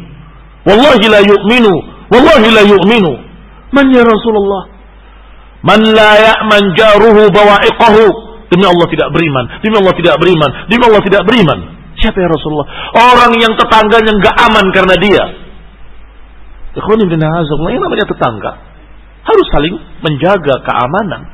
[0.68, 1.74] Wallahi la yu'minu.
[2.12, 3.12] Wallahi la yu'minu.
[3.72, 4.62] Man ya Rasulullah?
[5.64, 8.04] Man la ya'man jaruhu bawa'iqahu.
[8.48, 9.44] Demi Allah tidak beriman.
[9.60, 10.50] Demi Allah tidak beriman.
[10.70, 11.58] Demi Allah tidak beriman.
[11.98, 12.68] Siapa ya Rasulullah?
[12.94, 15.24] Orang yang tetangganya nggak aman karena dia.
[16.78, 18.52] Ikhwan ibn yang namanya tetangga
[19.28, 21.28] harus saling menjaga keamanan.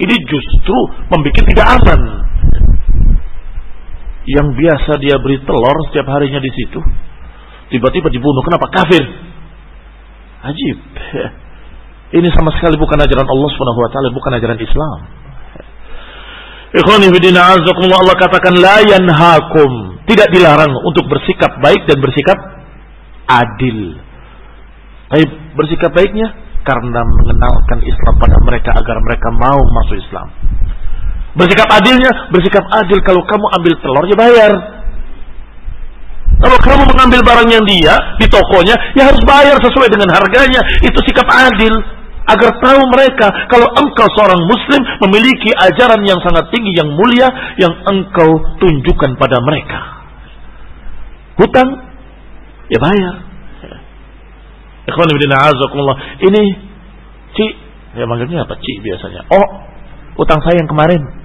[0.00, 0.76] Ini justru
[1.12, 2.00] membuat tidak aman.
[4.30, 6.78] Yang biasa dia beri telur setiap harinya di situ,
[7.74, 8.46] tiba-tiba dibunuh.
[8.46, 8.70] Kenapa?
[8.70, 9.02] Kafir.
[10.46, 10.78] Ajib.
[12.18, 14.98] Ini sama sekali bukan ajaran Allah Subhanahu wa taala, bukan ajaran Islam.
[17.98, 19.70] Allah katakan la yanhaakum,
[20.06, 22.38] tidak dilarang untuk bersikap baik dan bersikap
[23.26, 23.98] adil.
[25.10, 25.24] Tapi
[25.58, 26.30] bersikap baiknya
[26.62, 30.28] karena mengenalkan Islam pada mereka agar mereka mau masuk Islam.
[31.38, 34.52] Bersikap adilnya, bersikap adil kalau kamu ambil telur ya bayar.
[36.40, 40.64] Kalau kamu mengambil barang yang dia di tokonya, ya harus bayar sesuai dengan harganya.
[40.80, 41.70] Itu sikap adil
[42.30, 47.28] agar tahu mereka kalau engkau seorang muslim memiliki ajaran yang sangat tinggi yang mulia
[47.58, 49.80] yang engkau tunjukkan pada mereka.
[51.38, 51.68] Hutang
[52.72, 53.14] ya bayar.
[54.90, 55.12] Ikhwan
[56.18, 56.42] Ini
[57.30, 57.46] Ci,
[57.94, 58.58] ya manggilnya apa?
[58.58, 59.22] Ci biasanya.
[59.30, 59.46] Oh,
[60.18, 61.19] hutang saya yang kemarin.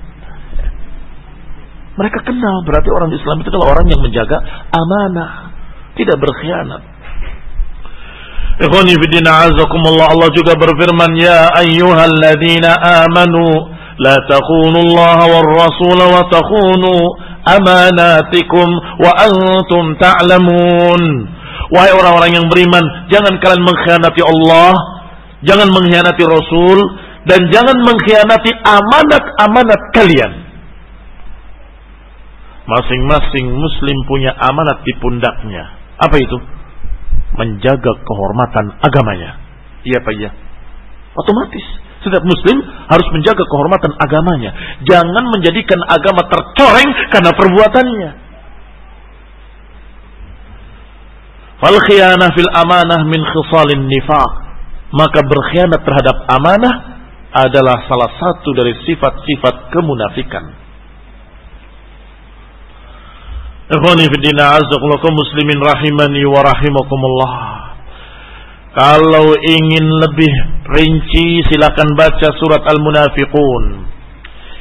[1.96, 4.44] Mereka kenal berarti orang Islam itu adalah orang yang menjaga
[4.76, 5.56] amanah,
[5.96, 6.84] tidak berkhianat.
[8.56, 13.68] Ikhwani fidina azakumullah Allah juga berfirman Ya ayyuhalladzina amanu
[14.00, 16.96] La takunu Allah wal rasul wa takunu
[17.44, 18.68] amanatikum
[19.00, 21.04] wa antum ta'lamun.
[21.72, 24.72] Wahai orang-orang yang beriman Jangan kalian mengkhianati Allah
[25.42, 26.78] Jangan mengkhianati Rasul
[27.26, 30.45] Dan jangan mengkhianati amanat-amanat kalian
[32.66, 35.64] Masing-masing muslim punya amanat di pundaknya
[36.02, 36.38] Apa itu?
[37.36, 39.36] menjaga kehormatan agamanya.
[39.84, 40.32] Iya Pak ya.
[41.20, 41.68] Otomatis
[42.06, 44.54] setiap muslim harus menjaga kehormatan agamanya.
[44.86, 48.12] Jangan menjadikan agama tercoreng karena perbuatannya.
[51.66, 54.32] Fal khiyanah fil amanah min khisalin nifaq.
[54.94, 56.76] Maka berkhianat terhadap amanah
[57.34, 60.46] adalah salah satu dari sifat-sifat kemunafikan.
[63.66, 67.34] Ikhwani fi din azzakum muslimin rahimani wa rahimakumullah.
[68.78, 70.34] Kalau ingin lebih
[70.70, 73.90] rinci silakan baca surat Al-Munafiqun.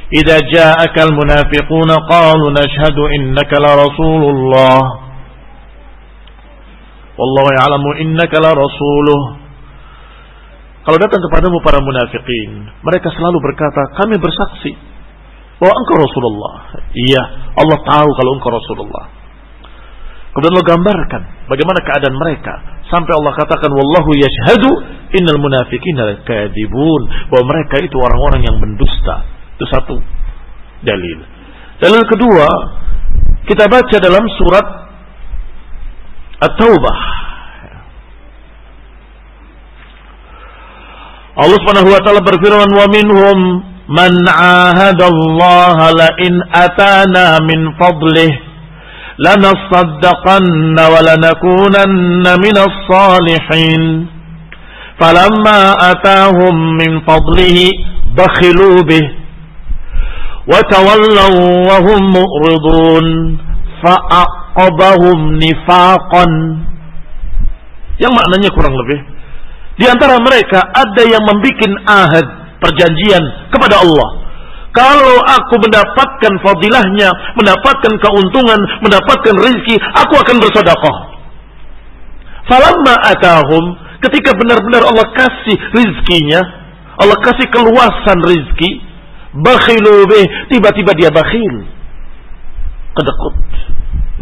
[0.08, 4.80] Idza ja'aka al-munafiqun qalu nashhadu innaka la rasulullah.
[7.20, 9.20] Wallahu ya'lamu innaka la rasuluh.
[10.84, 14.93] Kalau datang kepadamu para munafikin, mereka selalu berkata, kami bersaksi
[15.64, 16.54] bahwa engkau Rasulullah.
[16.92, 17.22] Iya,
[17.56, 19.08] Allah tahu kalau engkau Rasulullah.
[20.36, 22.52] Kemudian Allah gambarkan bagaimana keadaan mereka
[22.92, 24.66] sampai Allah katakan wallahu yashhadu
[25.16, 27.00] innal munafiqina kadibun
[27.32, 29.24] bahwa mereka itu orang-orang yang mendusta.
[29.56, 29.96] Itu satu
[30.84, 31.18] dalil.
[31.80, 32.48] Dalil kedua
[33.48, 34.66] kita baca dalam surat
[36.44, 36.98] At-Taubah.
[41.34, 43.38] Allah Subhanahu wa taala berfirman wa minhum
[43.89, 48.31] من عاهد الله لئن أتانا من فضله
[49.19, 54.07] لنصدقن ولنكونن من الصالحين
[54.99, 55.59] فلما
[55.91, 57.57] أتاهم من فضله
[58.17, 59.05] بخلوا به
[60.47, 61.37] وتولوا
[61.69, 63.05] وهم مؤرضون
[63.83, 66.25] فأعقبهم نفاقا
[67.99, 68.99] yang maknanya kurang lebih
[69.75, 72.27] di antara mereka ada yang membuat ahad
[72.64, 73.20] Perjanjian
[73.52, 74.24] kepada Allah.
[74.74, 80.96] Kalau aku mendapatkan fadilahnya, mendapatkan keuntungan, mendapatkan rezeki, aku akan bersedekah.
[82.50, 86.42] Falamma atahum, ketika benar-benar Allah kasih rezekinya,
[86.98, 88.82] Allah kasih keluasan rezeki,
[89.46, 91.70] bakhilu bih, tiba-tiba dia bakhil.
[92.98, 93.34] Kedekut.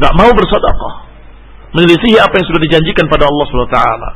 [0.04, 0.94] Gak mau bersedekah.
[1.72, 4.10] Menyelisihi apa yang sudah dijanjikan pada Allah Subhanahu wa taala.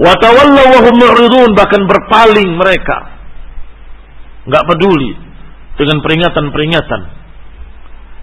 [0.00, 3.20] Watawallaw wahum mu'ridun bahkan berpaling mereka.
[4.48, 5.12] Enggak peduli
[5.76, 7.00] dengan peringatan-peringatan.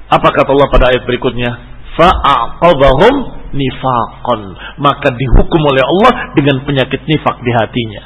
[0.10, 1.52] Apa kata Allah pada ayat berikutnya?
[1.94, 3.14] Fa'aqabahum
[3.54, 4.42] nifaqan.
[4.82, 8.02] Maka dihukum oleh Allah dengan penyakit nifak di hatinya.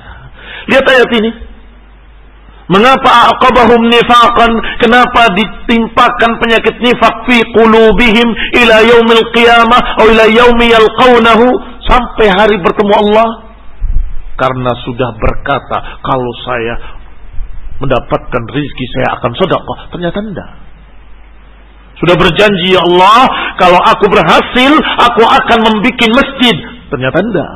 [0.67, 1.31] Lihat ayat ini.
[2.71, 4.51] Mengapa aqabahum nifaqan?
[4.83, 8.27] Kenapa ditimpakan penyakit nifak fi qulubihim
[8.63, 11.47] ila yaumil qiyamah atau ila yaumi yalqawnahu
[11.87, 13.50] sampai hari bertemu Allah
[14.41, 16.75] karena sudah berkata kalau saya
[17.77, 19.79] mendapatkan rizki saya akan sedekah.
[19.93, 20.49] Ternyata tidak.
[22.01, 23.29] Sudah berjanji ya Allah
[23.61, 26.57] kalau aku berhasil aku akan membuat masjid.
[26.89, 27.53] Ternyata tidak.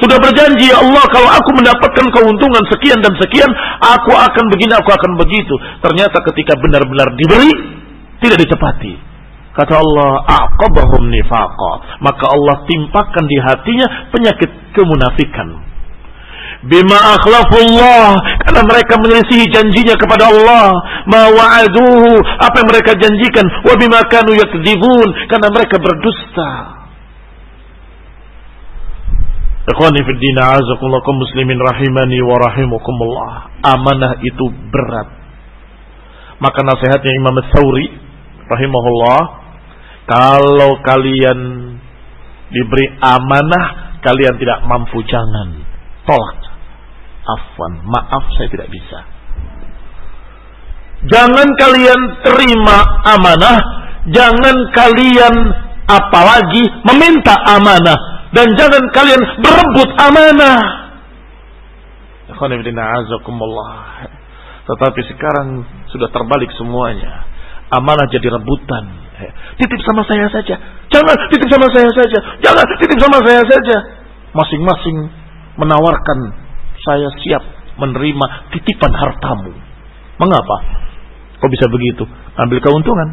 [0.00, 3.48] Sudah berjanji ya Allah kalau aku mendapatkan keuntungan sekian dan sekian
[3.84, 5.52] aku akan begini aku akan begitu.
[5.84, 7.52] Ternyata ketika benar-benar diberi
[8.24, 9.15] tidak ditepati
[9.56, 11.72] Kata Allah, aqabahum nifaqa.
[12.04, 15.64] Maka Allah timpakan di hatinya penyakit kemunafikan.
[16.68, 18.20] Bima akhlafullah.
[18.44, 20.76] Karena mereka menyelisihi janjinya kepada Allah.
[21.08, 22.20] Ma wa'aduhu.
[22.20, 23.48] Apa yang mereka janjikan.
[23.64, 25.08] Wa bima kanu yakdibun.
[25.32, 26.76] Karena mereka berdusta.
[29.66, 33.32] Ikhwani azakumullah muslimin rahimani wa rahimukumullah.
[33.66, 35.08] Amanah itu berat.
[36.38, 37.88] Maka nasihatnya Imam Thawri
[38.46, 39.45] rahimahullah
[40.06, 41.38] kalau kalian
[42.54, 45.66] diberi amanah, kalian tidak mampu jangan
[46.06, 46.38] tolak.
[47.26, 49.02] Afwan, maaf saya tidak bisa.
[51.10, 53.58] Jangan kalian terima amanah,
[54.14, 55.34] jangan kalian
[55.90, 60.62] apalagi meminta amanah dan jangan kalian berebut amanah.
[64.66, 67.26] Tetapi sekarang sudah terbalik semuanya.
[67.74, 69.05] Amanah jadi rebutan
[69.56, 70.54] Titip sama saya saja.
[70.92, 72.18] Jangan titip sama saya saja.
[72.44, 73.76] Jangan titip sama saya saja.
[74.36, 75.08] Masing-masing
[75.56, 76.18] menawarkan
[76.84, 77.42] saya siap
[77.80, 79.56] menerima titipan hartamu.
[80.20, 80.56] Mengapa?
[81.40, 82.04] Kok bisa begitu?
[82.36, 83.08] Ambil keuntungan.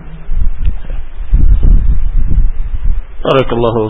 [3.24, 3.88] Barakallahu.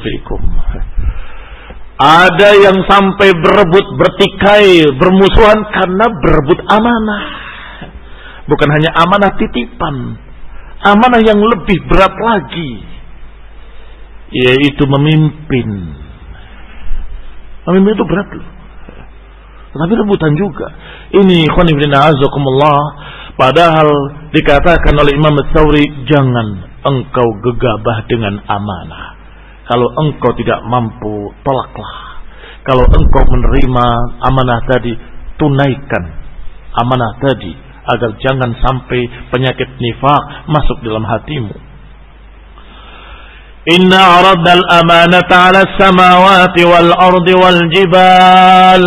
[1.97, 7.23] Ada yang sampai berebut, bertikai, bermusuhan karena berebut amanah.
[8.45, 10.19] Bukan hanya amanah titipan,
[10.83, 12.71] amanah yang lebih berat lagi
[14.33, 15.69] yaitu memimpin.
[17.69, 18.49] Memimpin itu berat loh.
[19.73, 20.67] Tapi rebutan juga.
[21.13, 22.81] Ini khonibina azakumullah
[23.37, 23.89] padahal
[24.33, 26.47] dikatakan oleh Imam Tsauri jangan
[26.85, 29.17] engkau gegabah dengan amanah.
[29.65, 32.21] Kalau engkau tidak mampu tolaklah.
[32.67, 33.85] Kalau engkau menerima
[34.23, 34.93] amanah tadi
[35.37, 36.03] tunaikan
[36.73, 37.53] amanah tadi
[37.83, 41.55] agar jangan sampai penyakit nifak masuk dalam hatimu.
[43.63, 48.85] Inna aradna al-amanata 'ala samawati wal ardi wal jibal.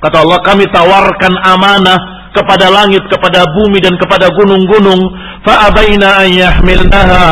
[0.00, 5.02] Kata Allah kami tawarkan amanah kepada langit, kepada bumi dan kepada gunung-gunung.
[5.42, 7.26] Fa'abaina an yahmilnaha.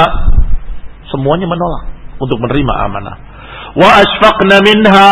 [1.08, 1.82] Semuanya menolak
[2.20, 3.16] untuk menerima amanah.
[3.78, 5.10] Wa asfaqna minha.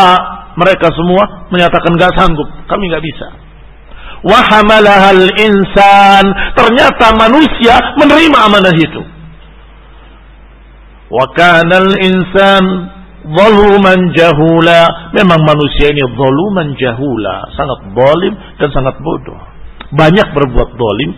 [0.57, 2.49] Mereka semua menyatakan gak sanggup.
[2.67, 3.46] Kami gak bisa
[4.27, 6.25] wahamalahal insan.
[6.59, 9.03] Ternyata manusia menerima amanah itu.
[11.07, 12.65] Wa kanal insan
[13.31, 15.15] zaluman jahula.
[15.15, 19.39] Memang manusia ini zaluman jahula, sangat zalim dan sangat bodoh.
[19.95, 21.11] Banyak berbuat zalim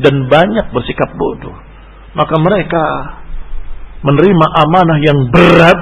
[0.00, 1.54] dan banyak bersikap bodoh.
[2.16, 2.84] Maka mereka
[4.04, 5.78] menerima amanah yang berat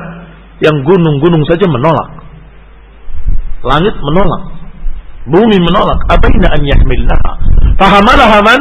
[0.62, 2.22] yang gunung-gunung saja menolak.
[3.62, 4.62] Langit menolak.
[5.27, 6.03] Bumi menolak.
[6.11, 7.33] Abaina an yahmilnaha.
[7.79, 8.61] Fahamalaha man?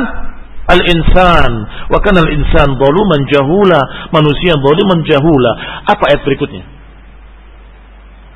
[0.70, 1.54] Al-insan.
[1.90, 4.10] Wa kana al-insan zaluman jahula.
[4.14, 5.52] Manusia zaluman jahula.
[5.90, 6.64] Apa ayat berikutnya?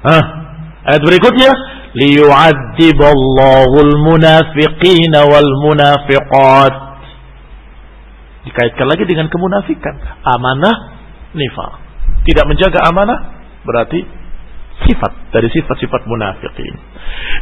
[0.05, 0.23] Hah?
[0.85, 1.51] Ayat berikutnya
[1.95, 6.73] liyu'adziballahu al-munafiqina wal munafiqat.
[8.45, 9.97] Dikaitkan lagi dengan kemunafikan.
[10.21, 10.97] Amanah,
[11.33, 11.73] nifaq.
[12.25, 13.19] Tidak menjaga amanah
[13.65, 14.05] berarti
[14.85, 16.73] sifat dari sifat-sifat munafikin.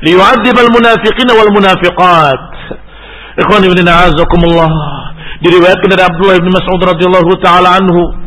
[0.04, 2.42] Liwa'adzibal munafiqin wal munafiqat.
[3.40, 4.72] Ikhwani ibn a'azakumullah.
[5.44, 8.24] Diriwayatkan dari Abdullah bin Mas'ud radhiyallahu taala anhu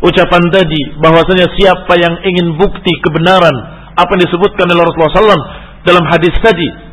[0.00, 3.52] ucapan tadi bahwasanya siapa yang ingin bukti kebenaran
[3.96, 5.44] apa yang disebutkan oleh Rasulullah SAW
[5.84, 6.90] dalam hadis tadi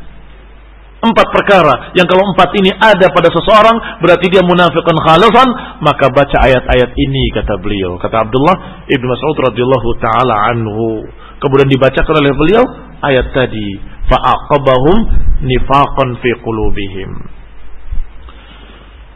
[0.98, 5.48] Empat perkara yang kalau empat ini ada pada seseorang berarti dia munafiqan khalasan
[5.78, 11.06] maka baca ayat-ayat ini kata beliau kata Abdullah Ibnu Mas'ud radhiyallahu taala anhu
[11.38, 12.64] kemudian dibacakan oleh beliau
[13.04, 13.78] ayat tadi
[14.08, 14.98] fa'aqabahum
[15.44, 17.10] nifaqan fi qulubihim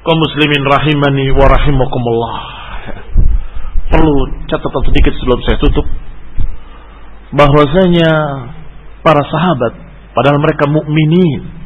[0.03, 2.37] kaum muslimin rahimani wa rahimakumullah
[3.91, 4.14] perlu
[4.51, 5.87] catatan sedikit sebelum saya tutup
[7.33, 8.11] bahwasanya
[9.03, 9.72] para sahabat
[10.14, 11.62] padahal mereka mukminin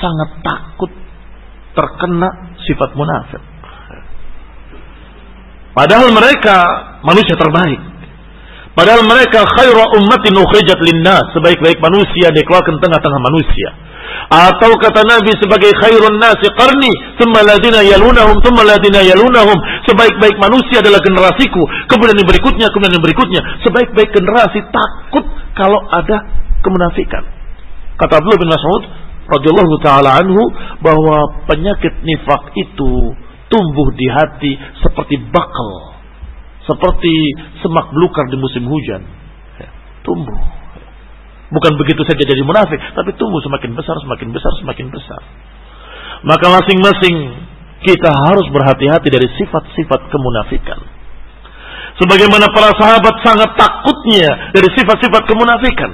[0.00, 0.92] sangat takut
[1.76, 3.42] terkena sifat munafik.
[5.70, 6.56] Padahal mereka
[7.06, 7.78] manusia terbaik.
[8.80, 13.76] Padahal mereka khairu ummatin ukhrijat linnas, sebaik-baik manusia dikeluarkan tengah-tengah manusia.
[14.32, 16.88] Atau kata Nabi sebagai khairun nasi qarni,
[17.20, 19.52] thumma ladina yalunahum, thumma ladina yalunahum.
[19.84, 21.60] Sebaik-baik manusia adalah generasiku,
[21.92, 23.40] kemudian yang berikutnya, kemudian yang berikutnya.
[23.68, 26.16] Sebaik-baik generasi takut kalau ada
[26.64, 27.20] kemunafikan.
[28.00, 28.82] Kata Abdullah bin Mas'ud
[29.28, 30.40] radhiyallahu taala anhu
[30.80, 33.12] bahwa penyakit nifak itu
[33.52, 35.99] tumbuh di hati seperti bakal
[36.70, 37.14] seperti
[37.58, 39.02] semak belukar di musim hujan.
[39.58, 39.68] Ya,
[40.06, 40.38] tumbuh.
[41.50, 45.20] Bukan begitu saja jadi munafik, tapi tumbuh semakin besar, semakin besar, semakin besar.
[46.22, 47.16] Maka masing-masing
[47.82, 50.78] kita harus berhati-hati dari sifat-sifat kemunafikan.
[51.98, 55.90] Sebagaimana para sahabat sangat takutnya dari sifat-sifat kemunafikan.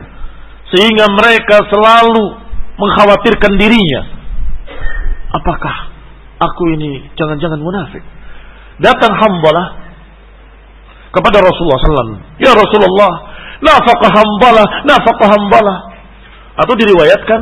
[0.77, 2.37] Sehingga mereka selalu
[2.77, 4.03] mengkhawatirkan dirinya.
[5.41, 5.89] Apakah
[6.37, 8.05] aku ini jangan-jangan munafik?
[8.77, 9.86] Datang hambalah
[11.17, 12.21] kepada Rasulullah SAW.
[12.37, 13.13] Ya Rasulullah,
[13.65, 15.79] nafkah hambalah, nafkah hambalah.
[16.61, 17.41] Atau diriwayatkan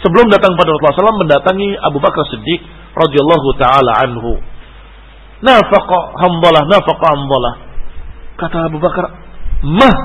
[0.00, 2.64] sebelum datang pada Rasulullah SAW mendatangi Abu Bakar Siddiq
[2.96, 4.40] radhiyallahu taala anhu.
[5.44, 7.54] Nafkah hambalah, nafkah hambalah.
[8.40, 9.04] Kata Abu Bakar,
[9.68, 9.96] "Mah,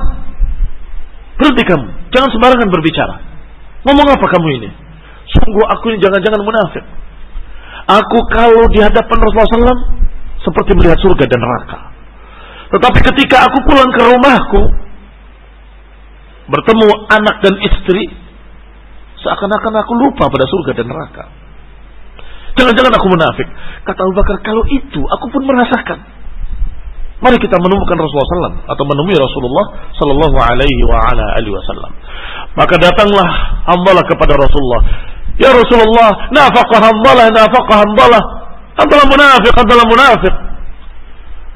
[1.39, 3.16] berhenti kamu, jangan sembarangan berbicara.
[3.88, 4.70] Ngomong apa kamu ini?
[5.32, 6.84] Sungguh aku ini jangan-jangan munafik.
[7.89, 9.82] Aku kalau di hadapan Rasulullah SAW
[10.43, 11.89] seperti melihat surga dan neraka.
[12.70, 14.62] Tetapi ketika aku pulang ke rumahku,
[16.50, 18.14] bertemu anak dan istri,
[19.22, 21.24] seakan-akan aku lupa pada surga dan neraka.
[22.58, 23.48] Jangan-jangan aku munafik.
[23.86, 26.00] Kata Abu Bakar, kalau itu aku pun merasakan.
[27.20, 29.66] Mari kita menemukan Rasulullah SAW atau menemui Rasulullah
[30.00, 31.92] Sallallahu Alaihi Wasallam.
[32.56, 33.28] Maka datanglah
[33.68, 34.82] hambalah kepada Rasulullah.
[35.36, 38.24] Ya Rasulullah, nafkah hambalah, nafkah hambalah.
[38.80, 40.34] Antalah munafik, antalah munafik.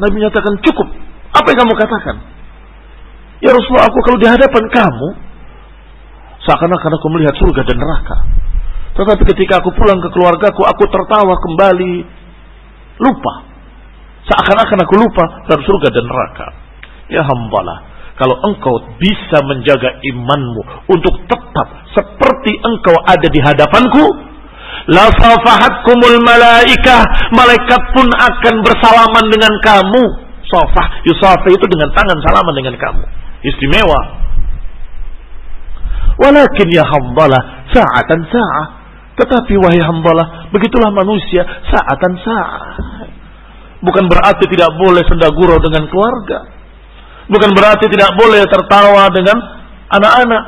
[0.03, 1.02] Nabi menyatakan cukup.
[1.33, 2.15] Apa yang kamu katakan?
[3.43, 5.07] Ya Rasulullah aku kalau di hadapan kamu
[6.47, 8.17] seakan-akan aku melihat surga dan neraka.
[8.93, 11.93] Tetapi ketika aku pulang ke keluargaku aku tertawa kembali
[13.01, 13.33] lupa.
[14.23, 16.47] Seakan-akan aku lupa dan surga dan neraka.
[17.11, 17.91] Ya hambalah.
[18.13, 24.05] Kalau engkau bisa menjaga imanmu untuk tetap seperti engkau ada di hadapanku,
[24.93, 30.22] la safahatkumul malaikah malaikat pun akan bersalaman dengan kamu
[30.53, 33.03] sofah yusafa itu dengan tangan salaman dengan kamu.
[33.41, 33.99] Istimewa.
[36.21, 38.67] Walakin ya hambalah saatan sa'ah.
[39.17, 41.41] Tetapi wahai hambalah begitulah manusia
[41.73, 42.63] saatan sa'ah.
[43.81, 46.47] Bukan berarti tidak boleh sendagurau dengan keluarga.
[47.27, 49.37] Bukan berarti tidak boleh tertawa dengan
[49.91, 50.43] anak-anak.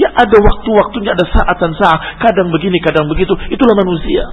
[0.00, 2.18] Ya ada waktu-waktunya, ada saat dan saat.
[2.18, 3.36] Kadang begini, kadang begitu.
[3.52, 4.24] Itulah manusia.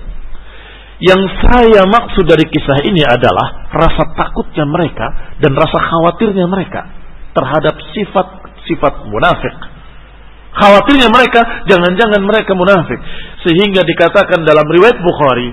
[1.00, 6.92] Yang saya maksud dari kisah ini adalah rasa takutnya mereka dan rasa khawatirnya mereka
[7.32, 9.56] terhadap sifat-sifat munafik.
[10.60, 13.00] Khawatirnya mereka, jangan-jangan mereka munafik.
[13.48, 15.50] Sehingga dikatakan dalam riwayat Bukhari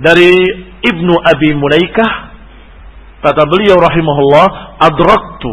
[0.00, 0.32] dari
[0.80, 2.12] Ibnu Abi Mulaikah
[3.20, 5.52] kata beliau rahimahullah adraktu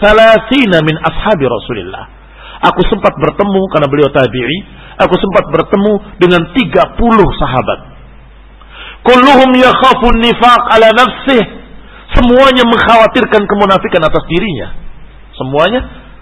[0.00, 2.21] thalathina min ashabi Rasulillah
[2.62, 4.58] Aku sempat bertemu karena beliau tabi'i,
[5.02, 5.92] aku sempat bertemu
[6.22, 7.78] dengan 30 sahabat.
[9.02, 11.42] Kulluhum yakhafun nifaq ala nafsih.
[12.14, 14.78] Semuanya mengkhawatirkan kemunafikan atas dirinya.
[15.34, 15.80] Semuanya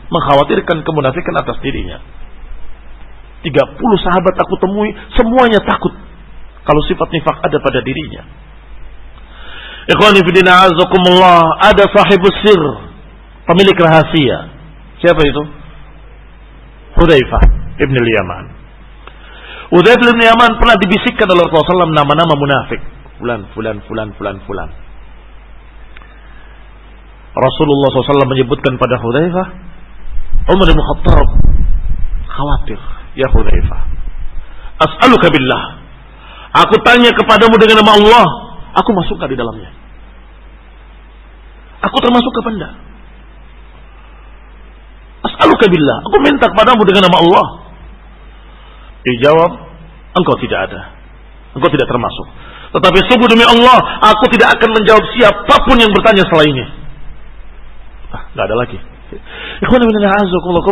[0.09, 2.01] mengkhawatirkan kemunafikan atas dirinya.
[3.45, 5.93] 30 sahabat aku temui, semuanya takut
[6.65, 8.25] kalau sifat nifak ada pada dirinya.
[9.91, 12.63] Ikhwani ada sahibus sir,
[13.49, 14.39] pemilik rahasia.
[15.01, 15.60] Siapa itu?
[16.99, 17.43] Hudzaifah
[17.79, 18.45] ibn al-Yaman.
[19.71, 22.81] Hudzaifah ibn Yaman pernah dibisikkan oleh Rasulullah nama-nama munafik.
[23.23, 24.71] Fulan, fulan, fulan, fulan, fulan.
[27.31, 29.47] Rasulullah SAW menyebutkan pada Hudzaifah,
[30.51, 31.29] Umar bin Khattab
[32.27, 32.81] khawatir,
[33.15, 33.81] ya Hudzaifah.
[34.83, 35.79] As'aluka billah.
[36.67, 38.27] Aku tanya kepadamu dengan nama Allah,
[38.75, 39.71] aku masuk di dalamnya?
[41.87, 42.90] Aku termasuk ke benda.
[45.41, 45.99] As'aluka billah.
[46.05, 47.47] Aku minta kepadamu dengan nama Allah.
[49.09, 49.53] Dijawab,
[50.21, 50.93] engkau tidak ada.
[51.57, 52.29] Engkau tidak termasuk.
[52.77, 56.69] Tetapi sungguh demi Allah, aku tidak akan menjawab siapa pun yang bertanya selainnya.
[58.13, 58.79] Ah, nggak ada lagi.
[59.65, 59.83] Ikhwan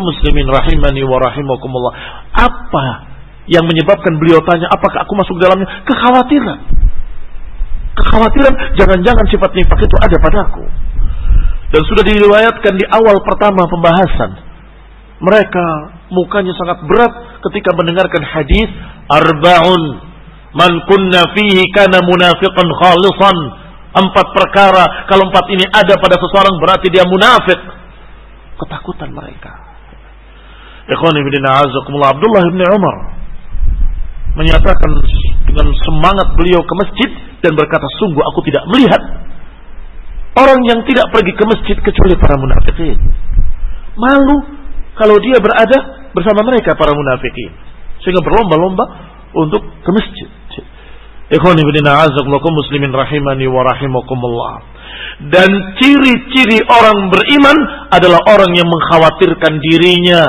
[0.04, 1.92] muslimin rahimani wa rahimakumullah.
[2.36, 2.84] Apa
[3.48, 5.66] yang menyebabkan beliau tanya apakah aku masuk dalamnya?
[5.88, 6.58] Kekhawatiran.
[7.98, 10.64] Kekhawatiran jangan-jangan sifat nifak itu ada padaku.
[11.72, 14.47] Dan sudah diriwayatkan di awal pertama pembahasan.
[15.18, 15.66] Mereka
[16.14, 17.12] mukanya sangat berat
[17.50, 18.70] ketika mendengarkan hadis
[19.10, 19.82] arba'un
[20.54, 23.38] man kunna fihi kana munafiqan khalisan
[23.88, 25.08] Empat perkara.
[25.08, 27.56] Kalau empat ini ada pada seseorang berarti dia munafik.
[28.60, 29.52] Ketakutan mereka.
[30.88, 32.96] Ikhwan ibn Abdullah ibn Umar
[34.38, 34.90] menyatakan
[35.50, 37.10] dengan semangat beliau ke masjid
[37.42, 39.02] dan berkata sungguh aku tidak melihat
[40.38, 42.96] orang yang tidak pergi ke masjid kecuali para munafikin.
[43.98, 44.57] Malu
[44.98, 47.54] kalau dia berada bersama mereka para munafikin.
[48.02, 48.84] Sehingga berlomba-lomba
[49.34, 50.28] untuk ke masjid.
[51.28, 54.54] Ikhwani bin a'azakumullah muslimin rahimani wa rahimakumullah.
[55.28, 57.56] Dan ciri-ciri orang beriman
[57.92, 60.22] adalah orang yang mengkhawatirkan dirinya.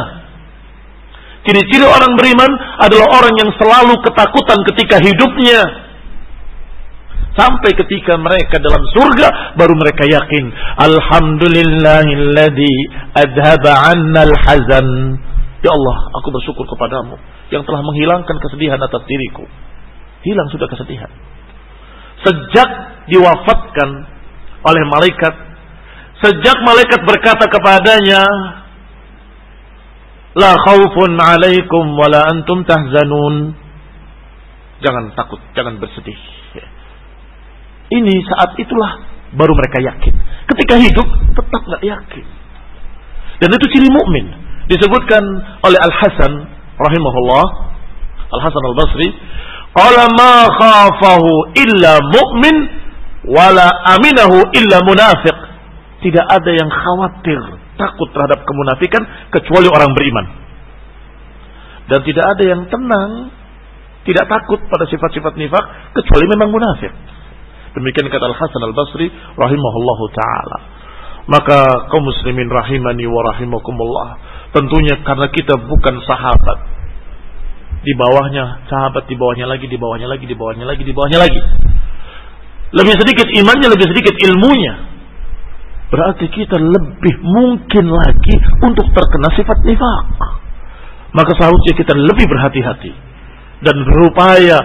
[1.48, 2.52] Ciri-ciri orang beriman
[2.84, 5.89] adalah orang yang selalu ketakutan ketika hidupnya.
[7.40, 10.52] Sampai ketika mereka dalam surga baru mereka yakin.
[10.76, 12.76] Alhamdulillahilladzi
[13.16, 15.16] adhaba 'anna al-hazan.
[15.64, 17.16] Ya Allah, aku bersyukur kepadamu
[17.56, 19.48] yang telah menghilangkan kesedihan atas diriku
[20.24, 21.12] hilang sudah kesedihan.
[22.24, 22.70] Sejak
[23.08, 23.90] diwafatkan
[24.68, 25.34] oleh malaikat,
[26.20, 28.24] sejak malaikat berkata kepadanya,
[30.38, 33.56] La khaufun alaikum wa la antum tahzanun.
[34.80, 36.16] Jangan takut, jangan bersedih.
[37.90, 39.02] Ini saat itulah
[39.34, 40.14] baru mereka yakin.
[40.50, 42.26] Ketika hidup tetap nggak yakin.
[43.40, 44.26] Dan itu ciri mukmin.
[44.70, 45.24] Disebutkan
[45.66, 46.34] oleh Al Hasan
[46.78, 47.46] rahimahullah,
[48.30, 49.10] Al Hasan Al Basri,
[49.74, 52.56] Qala ma khafahu illa mu'min
[53.26, 55.38] wala aminahu illa munafiq.
[56.00, 57.40] Tidak ada yang khawatir,
[57.76, 59.04] takut terhadap kemunafikan
[59.34, 60.26] kecuali orang beriman.
[61.90, 63.34] Dan tidak ada yang tenang,
[64.06, 65.66] tidak takut pada sifat-sifat nifak
[65.98, 66.94] kecuali memang munafik.
[67.78, 70.58] Demikian kata Al Hasan Al Basri rahimahullahu taala.
[71.30, 74.08] Maka kaum muslimin rahimani wa rahimakumullah.
[74.50, 76.58] Tentunya karena kita bukan sahabat,
[77.80, 81.42] di bawahnya sahabat, di bawahnya lagi, di bawahnya lagi, di bawahnya lagi, di bawahnya lagi.
[82.76, 84.76] Lebih sedikit imannya, lebih sedikit ilmunya.
[85.90, 90.06] Berarti kita lebih mungkin lagi untuk terkena sifat nifak.
[91.18, 92.94] Maka seharusnya kita lebih berhati-hati
[93.66, 94.58] dan berupaya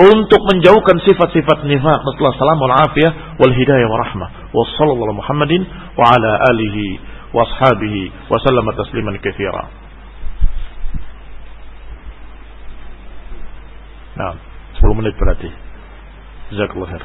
[0.00, 1.98] untuk menjauhkan sifat-sifat nifak.
[2.08, 4.28] Setelah salam wal afiyah wal hidayah wa rahmah.
[4.48, 5.62] Wa sallallahu Muhammadin
[5.98, 6.86] wa ala alihi
[7.36, 9.64] wa ashabihi wa sallama tasliman katsira.
[14.16, 14.36] Nah,
[14.80, 15.48] 10 menit berarti.
[16.50, 17.04] Jazakallah khair.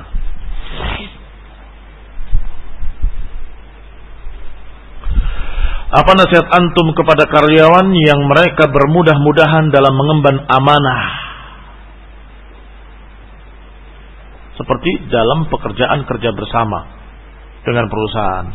[5.95, 11.24] Apa nasihat antum kepada karyawan yang mereka bermudah-mudahan dalam mengemban amanah?
[14.55, 16.79] Seperti dalam pekerjaan kerja bersama
[17.67, 18.47] dengan perusahaan.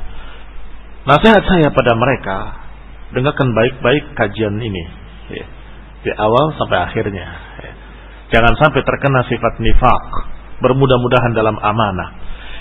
[1.04, 2.38] Nasihat saya pada mereka,
[3.12, 4.84] dengarkan baik-baik kajian ini.
[5.30, 5.46] Ya,
[6.06, 7.26] di awal sampai akhirnya.
[7.60, 7.72] Ya.
[8.30, 10.04] Jangan sampai terkena sifat nifak.
[10.60, 12.08] Bermudah-mudahan dalam amanah.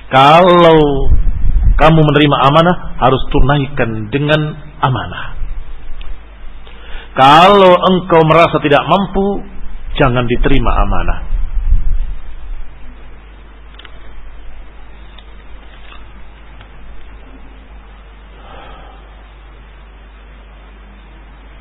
[0.09, 0.79] Kalau
[1.79, 4.41] kamu menerima amanah, harus tunaikan dengan
[4.83, 5.39] amanah.
[7.15, 9.43] Kalau engkau merasa tidak mampu,
[9.95, 11.19] jangan diterima amanah.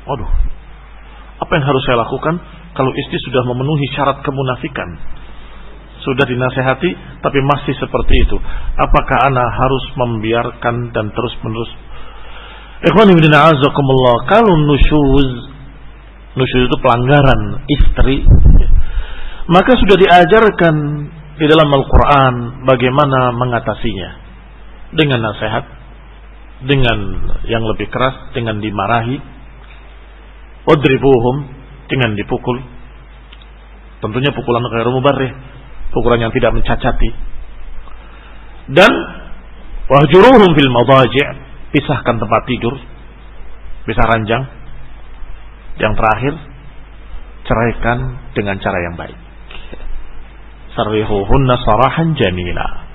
[0.09, 0.31] Waduh,
[1.45, 2.39] apa yang harus saya lakukan?
[2.79, 4.87] kalau istri sudah memenuhi syarat kemunafikan?
[5.99, 8.39] Sudah dinasehati tapi masih seperti itu.
[8.79, 11.67] Apakah ana harus membiarkan dan terus menerus
[12.79, 15.51] Ikhwan ibn a'azakumullah kalau nusyuz
[16.39, 18.23] nusyuz itu pelanggaran istri
[19.51, 20.75] maka sudah diajarkan
[21.35, 24.31] di dalam Al-Quran bagaimana mengatasinya.
[24.95, 25.63] Dengan nasihat
[26.63, 26.99] dengan
[27.47, 29.19] yang lebih keras dengan dimarahi
[30.69, 31.49] udribuhum
[31.89, 32.61] dengan dipukul.
[33.99, 35.33] Tentunya pukulan ghairu mubarrih,
[35.91, 37.09] pukulan yang tidak mencacati.
[38.69, 38.91] Dan
[39.89, 41.29] wahjuruhum fil madaji'
[41.73, 42.77] pisahkan tempat tidur,
[43.89, 44.43] pisah ranjang.
[45.79, 46.33] Yang terakhir,
[47.47, 47.97] ceraikan
[48.35, 49.17] dengan cara yang baik.
[50.75, 52.88] Sarrihuhunna sarahan jamila.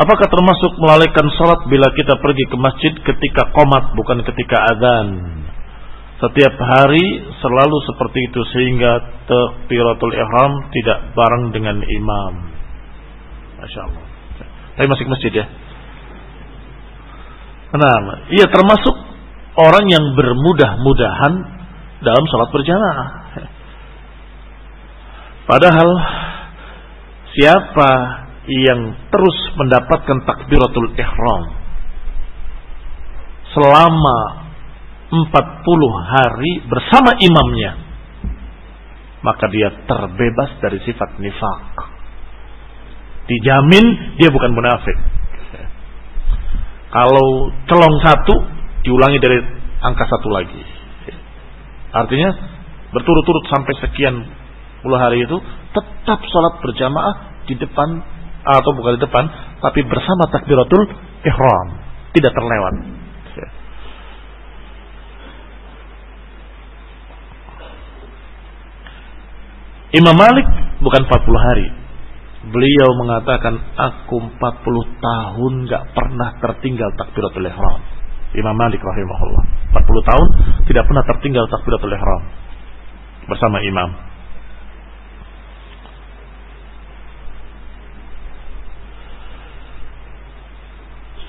[0.00, 5.08] Apakah termasuk melalaikan sholat bila kita pergi ke masjid ketika komat bukan ketika adzan?
[6.24, 7.04] Setiap hari
[7.40, 8.96] selalu seperti itu sehingga
[9.28, 12.32] takbiratul ihram tidak bareng dengan imam.
[13.60, 14.04] Masya Allah.
[14.76, 15.46] Tapi masih ke masjid ya.
[17.76, 18.96] Nah, iya termasuk
[19.60, 21.34] orang yang bermudah-mudahan
[22.00, 23.08] dalam sholat berjamaah.
[25.44, 25.88] Padahal
[27.36, 27.90] siapa
[28.50, 31.42] yang terus mendapatkan takbiratul ihram
[33.54, 34.18] selama
[35.10, 35.30] 40
[36.10, 37.72] hari bersama imamnya
[39.22, 41.90] maka dia terbebas dari sifat nifak
[43.30, 43.84] dijamin
[44.18, 44.96] dia bukan munafik.
[46.90, 48.34] Kalau celong satu
[48.82, 49.38] diulangi dari
[49.78, 50.62] angka satu lagi.
[51.94, 52.30] Artinya
[52.90, 54.26] berturut-turut sampai sekian
[54.82, 55.38] puluh hari itu
[55.70, 58.02] tetap sholat berjamaah di depan
[58.40, 59.24] atau bukan di depan
[59.60, 60.88] tapi bersama takbiratul
[61.24, 61.68] ihram.
[62.10, 62.74] Tidak terlewat.
[69.90, 70.46] Imam Malik
[70.86, 71.66] bukan 40 hari.
[72.40, 77.80] Beliau mengatakan aku 40 tahun gak pernah tertinggal takbiratul ihram.
[78.38, 79.44] Imam Malik rahimahullah.
[79.74, 80.28] 40 tahun
[80.70, 82.22] tidak pernah tertinggal takbiratul ihram.
[83.26, 84.09] Bersama imam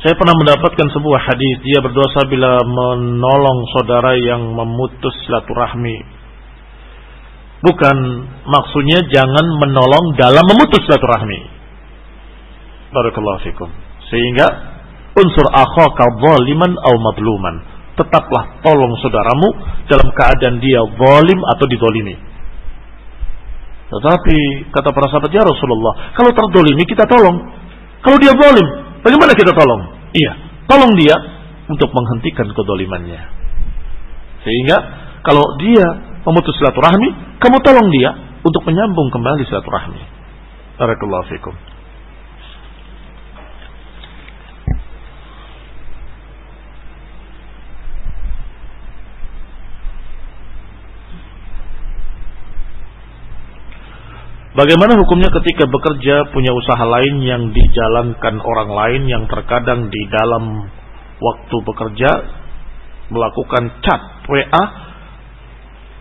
[0.02, 6.02] Saya pernah mendapatkan sebuah hadis dia berdosa bila menolong saudara yang memutus silaturahmi.
[7.62, 7.98] Bukan
[8.50, 11.40] maksudnya jangan menolong dalam memutus silaturahmi.
[12.90, 13.70] Barakallahu fikum.
[14.10, 14.50] Sehingga
[15.14, 17.56] unsur akhaka zaliman au madluman.
[17.94, 19.54] Tetaplah tolong saudaramu
[19.86, 22.18] dalam keadaan dia zalim atau didolimi.
[23.94, 24.38] Tetapi
[24.74, 27.38] kata para sahabat ya Rasulullah, kalau terdolimi kita tolong.
[28.02, 29.82] Kalau dia zalim, Bagaimana kita tolong?
[30.14, 30.34] Iya,
[30.70, 31.16] tolong dia
[31.70, 33.22] untuk menghentikan kedolimannya.
[34.46, 34.78] Sehingga
[35.22, 35.86] kalau dia
[36.26, 38.10] memutus silaturahmi, kamu tolong dia
[38.42, 40.02] untuk menyambung kembali silaturahmi.
[40.78, 41.71] Barakallahu fikum.
[54.52, 60.68] Bagaimana hukumnya ketika bekerja punya usaha lain yang dijalankan orang lain yang terkadang di dalam
[61.24, 62.12] waktu bekerja
[63.08, 64.64] melakukan chat WA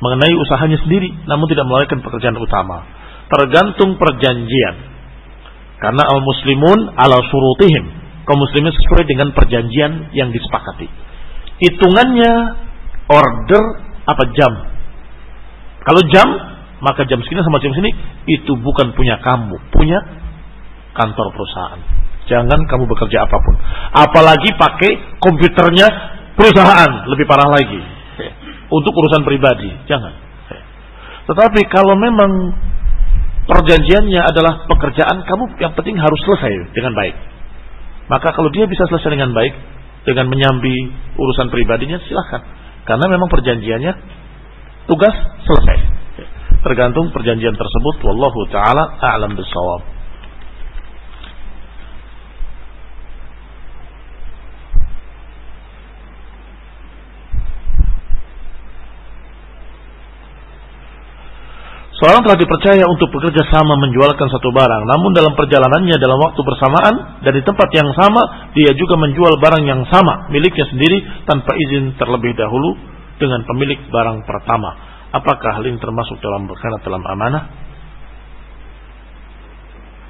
[0.02, 2.90] mengenai usahanya sendiri namun tidak melalaikan pekerjaan utama.
[3.30, 4.76] Tergantung perjanjian.
[5.78, 7.84] Karena al-muslimun ala surutihim.
[8.26, 10.90] Kaum muslimin sesuai dengan perjanjian yang disepakati.
[11.62, 12.32] Hitungannya
[13.06, 13.62] order
[14.10, 14.52] apa jam.
[15.86, 16.28] Kalau jam
[16.80, 17.92] maka jam segini sama jam sini
[18.24, 20.00] itu bukan punya kamu, punya
[20.96, 21.80] kantor perusahaan.
[22.28, 23.54] Jangan kamu bekerja apa pun.
[23.90, 25.86] Apalagi pakai komputernya
[26.38, 27.80] perusahaan, lebih parah lagi.
[28.70, 30.14] Untuk urusan pribadi, jangan.
[31.26, 32.54] Tetapi kalau memang
[33.50, 37.16] perjanjiannya adalah pekerjaan kamu yang penting harus selesai dengan baik.
[38.08, 39.54] Maka kalau dia bisa selesai dengan baik
[40.06, 40.74] dengan menyambi
[41.18, 42.42] urusan pribadinya silahkan.
[42.88, 43.92] Karena memang perjanjiannya
[44.88, 45.99] tugas selesai.
[46.60, 50.00] Tergantung perjanjian tersebut wallahu taala a'lam bissawab.
[62.00, 67.20] Seorang telah dipercaya untuk bekerja sama menjualkan satu barang, namun dalam perjalanannya dalam waktu bersamaan
[67.20, 70.96] dan di tempat yang sama, dia juga menjual barang yang sama miliknya sendiri
[71.28, 72.72] tanpa izin terlebih dahulu
[73.20, 74.89] dengan pemilik barang pertama.
[75.10, 77.50] Apakah hal ini termasuk dalam berkhianat dalam amanah?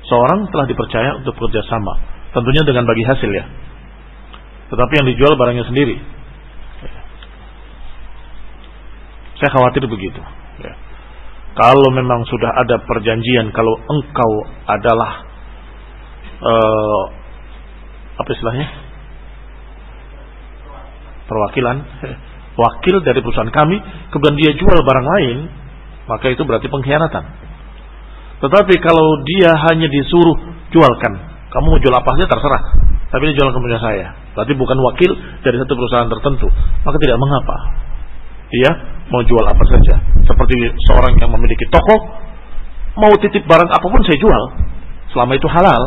[0.05, 1.97] Seorang telah dipercaya untuk bekerja sama,
[2.37, 3.45] tentunya dengan bagi hasil ya.
[4.69, 5.97] Tetapi yang dijual barangnya sendiri.
[9.41, 10.21] Saya khawatir begitu.
[10.61, 10.75] Ya.
[11.57, 14.33] Kalau memang sudah ada perjanjian, kalau engkau
[14.69, 15.25] adalah
[16.45, 17.03] uh,
[18.21, 18.69] apa istilahnya
[21.25, 21.77] perwakilan
[22.61, 23.81] wakil dari perusahaan kami,
[24.13, 25.37] kemudian dia jual barang lain,
[26.05, 27.25] maka itu berarti pengkhianatan.
[28.41, 30.37] Tetapi kalau dia hanya disuruh
[30.73, 31.13] jualkan,
[31.53, 32.63] kamu mau jual apa saja terserah,
[33.09, 34.07] tapi dia jual kepada saya,
[34.37, 35.11] berarti bukan wakil
[35.45, 36.49] dari satu perusahaan tertentu,
[36.85, 37.57] maka tidak mengapa.
[38.51, 38.71] Dia
[39.09, 40.57] mau jual apa saja, seperti
[40.89, 41.97] seorang yang memiliki toko,
[42.97, 44.43] mau titip barang apa pun saya jual,
[45.13, 45.83] selama itu halal,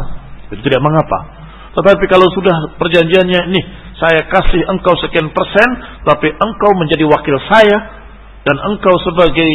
[0.54, 1.43] itu tidak mengapa.
[1.74, 3.62] Tetapi kalau sudah perjanjiannya ini
[3.98, 5.70] saya kasih engkau sekian persen,
[6.06, 7.78] tapi engkau menjadi wakil saya
[8.46, 9.52] dan engkau sebagai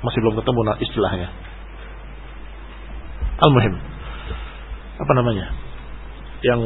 [0.00, 1.28] masih belum ketemu nah istilahnya.
[3.42, 3.74] Al-Muhim.
[5.02, 5.46] Apa namanya?
[6.40, 6.60] Yang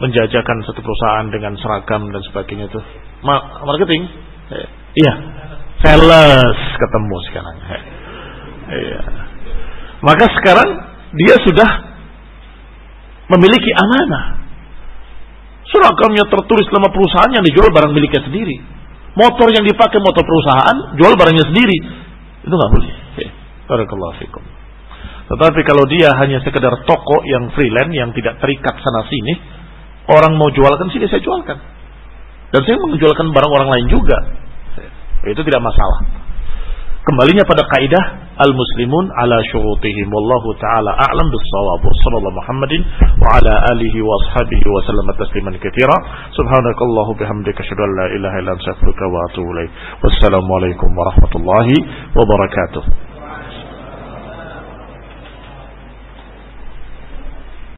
[0.00, 2.80] menjajakan satu perusahaan dengan seragam dan sebagainya itu.
[3.20, 4.08] Ma marketing?
[4.48, 5.12] Eh, iya.
[5.84, 7.56] Sales ketemu sekarang.
[7.62, 7.82] Eh,
[8.80, 9.00] iya.
[10.00, 10.68] Maka sekarang
[11.20, 11.89] dia sudah
[13.30, 14.42] memiliki amanah.
[15.70, 18.58] Seragamnya tertulis nama perusahaan yang dijual barang miliknya sendiri.
[19.14, 21.78] Motor yang dipakai motor perusahaan, jual barangnya sendiri.
[22.42, 22.92] Itu nggak boleh.
[23.70, 24.42] Barakallahu fikum.
[25.30, 29.38] Tetapi kalau dia hanya sekedar toko yang freelance yang tidak terikat sana sini,
[30.10, 31.58] orang mau jualkan sini saya jualkan.
[32.50, 34.18] Dan saya menjualkan barang orang lain juga.
[35.22, 36.02] Itu tidak masalah.
[37.00, 38.04] Kembalinya pada kaidah
[38.44, 41.80] al-muslimun ala syurutihim wallahu taala a'lam bis-shawab.
[41.80, 42.80] Sallallahu Muhammadin
[43.24, 45.96] wa ala alihi wa ashabihi wa sallam tasliman katsira.
[46.36, 49.70] Subhanakallahu bihamdika asyhadu an la ilaha illa anta astaghfiruka wa atubu ilaik.
[50.04, 51.76] Wassalamu alaikum warahmatullahi
[52.12, 53.09] wabarakatuh.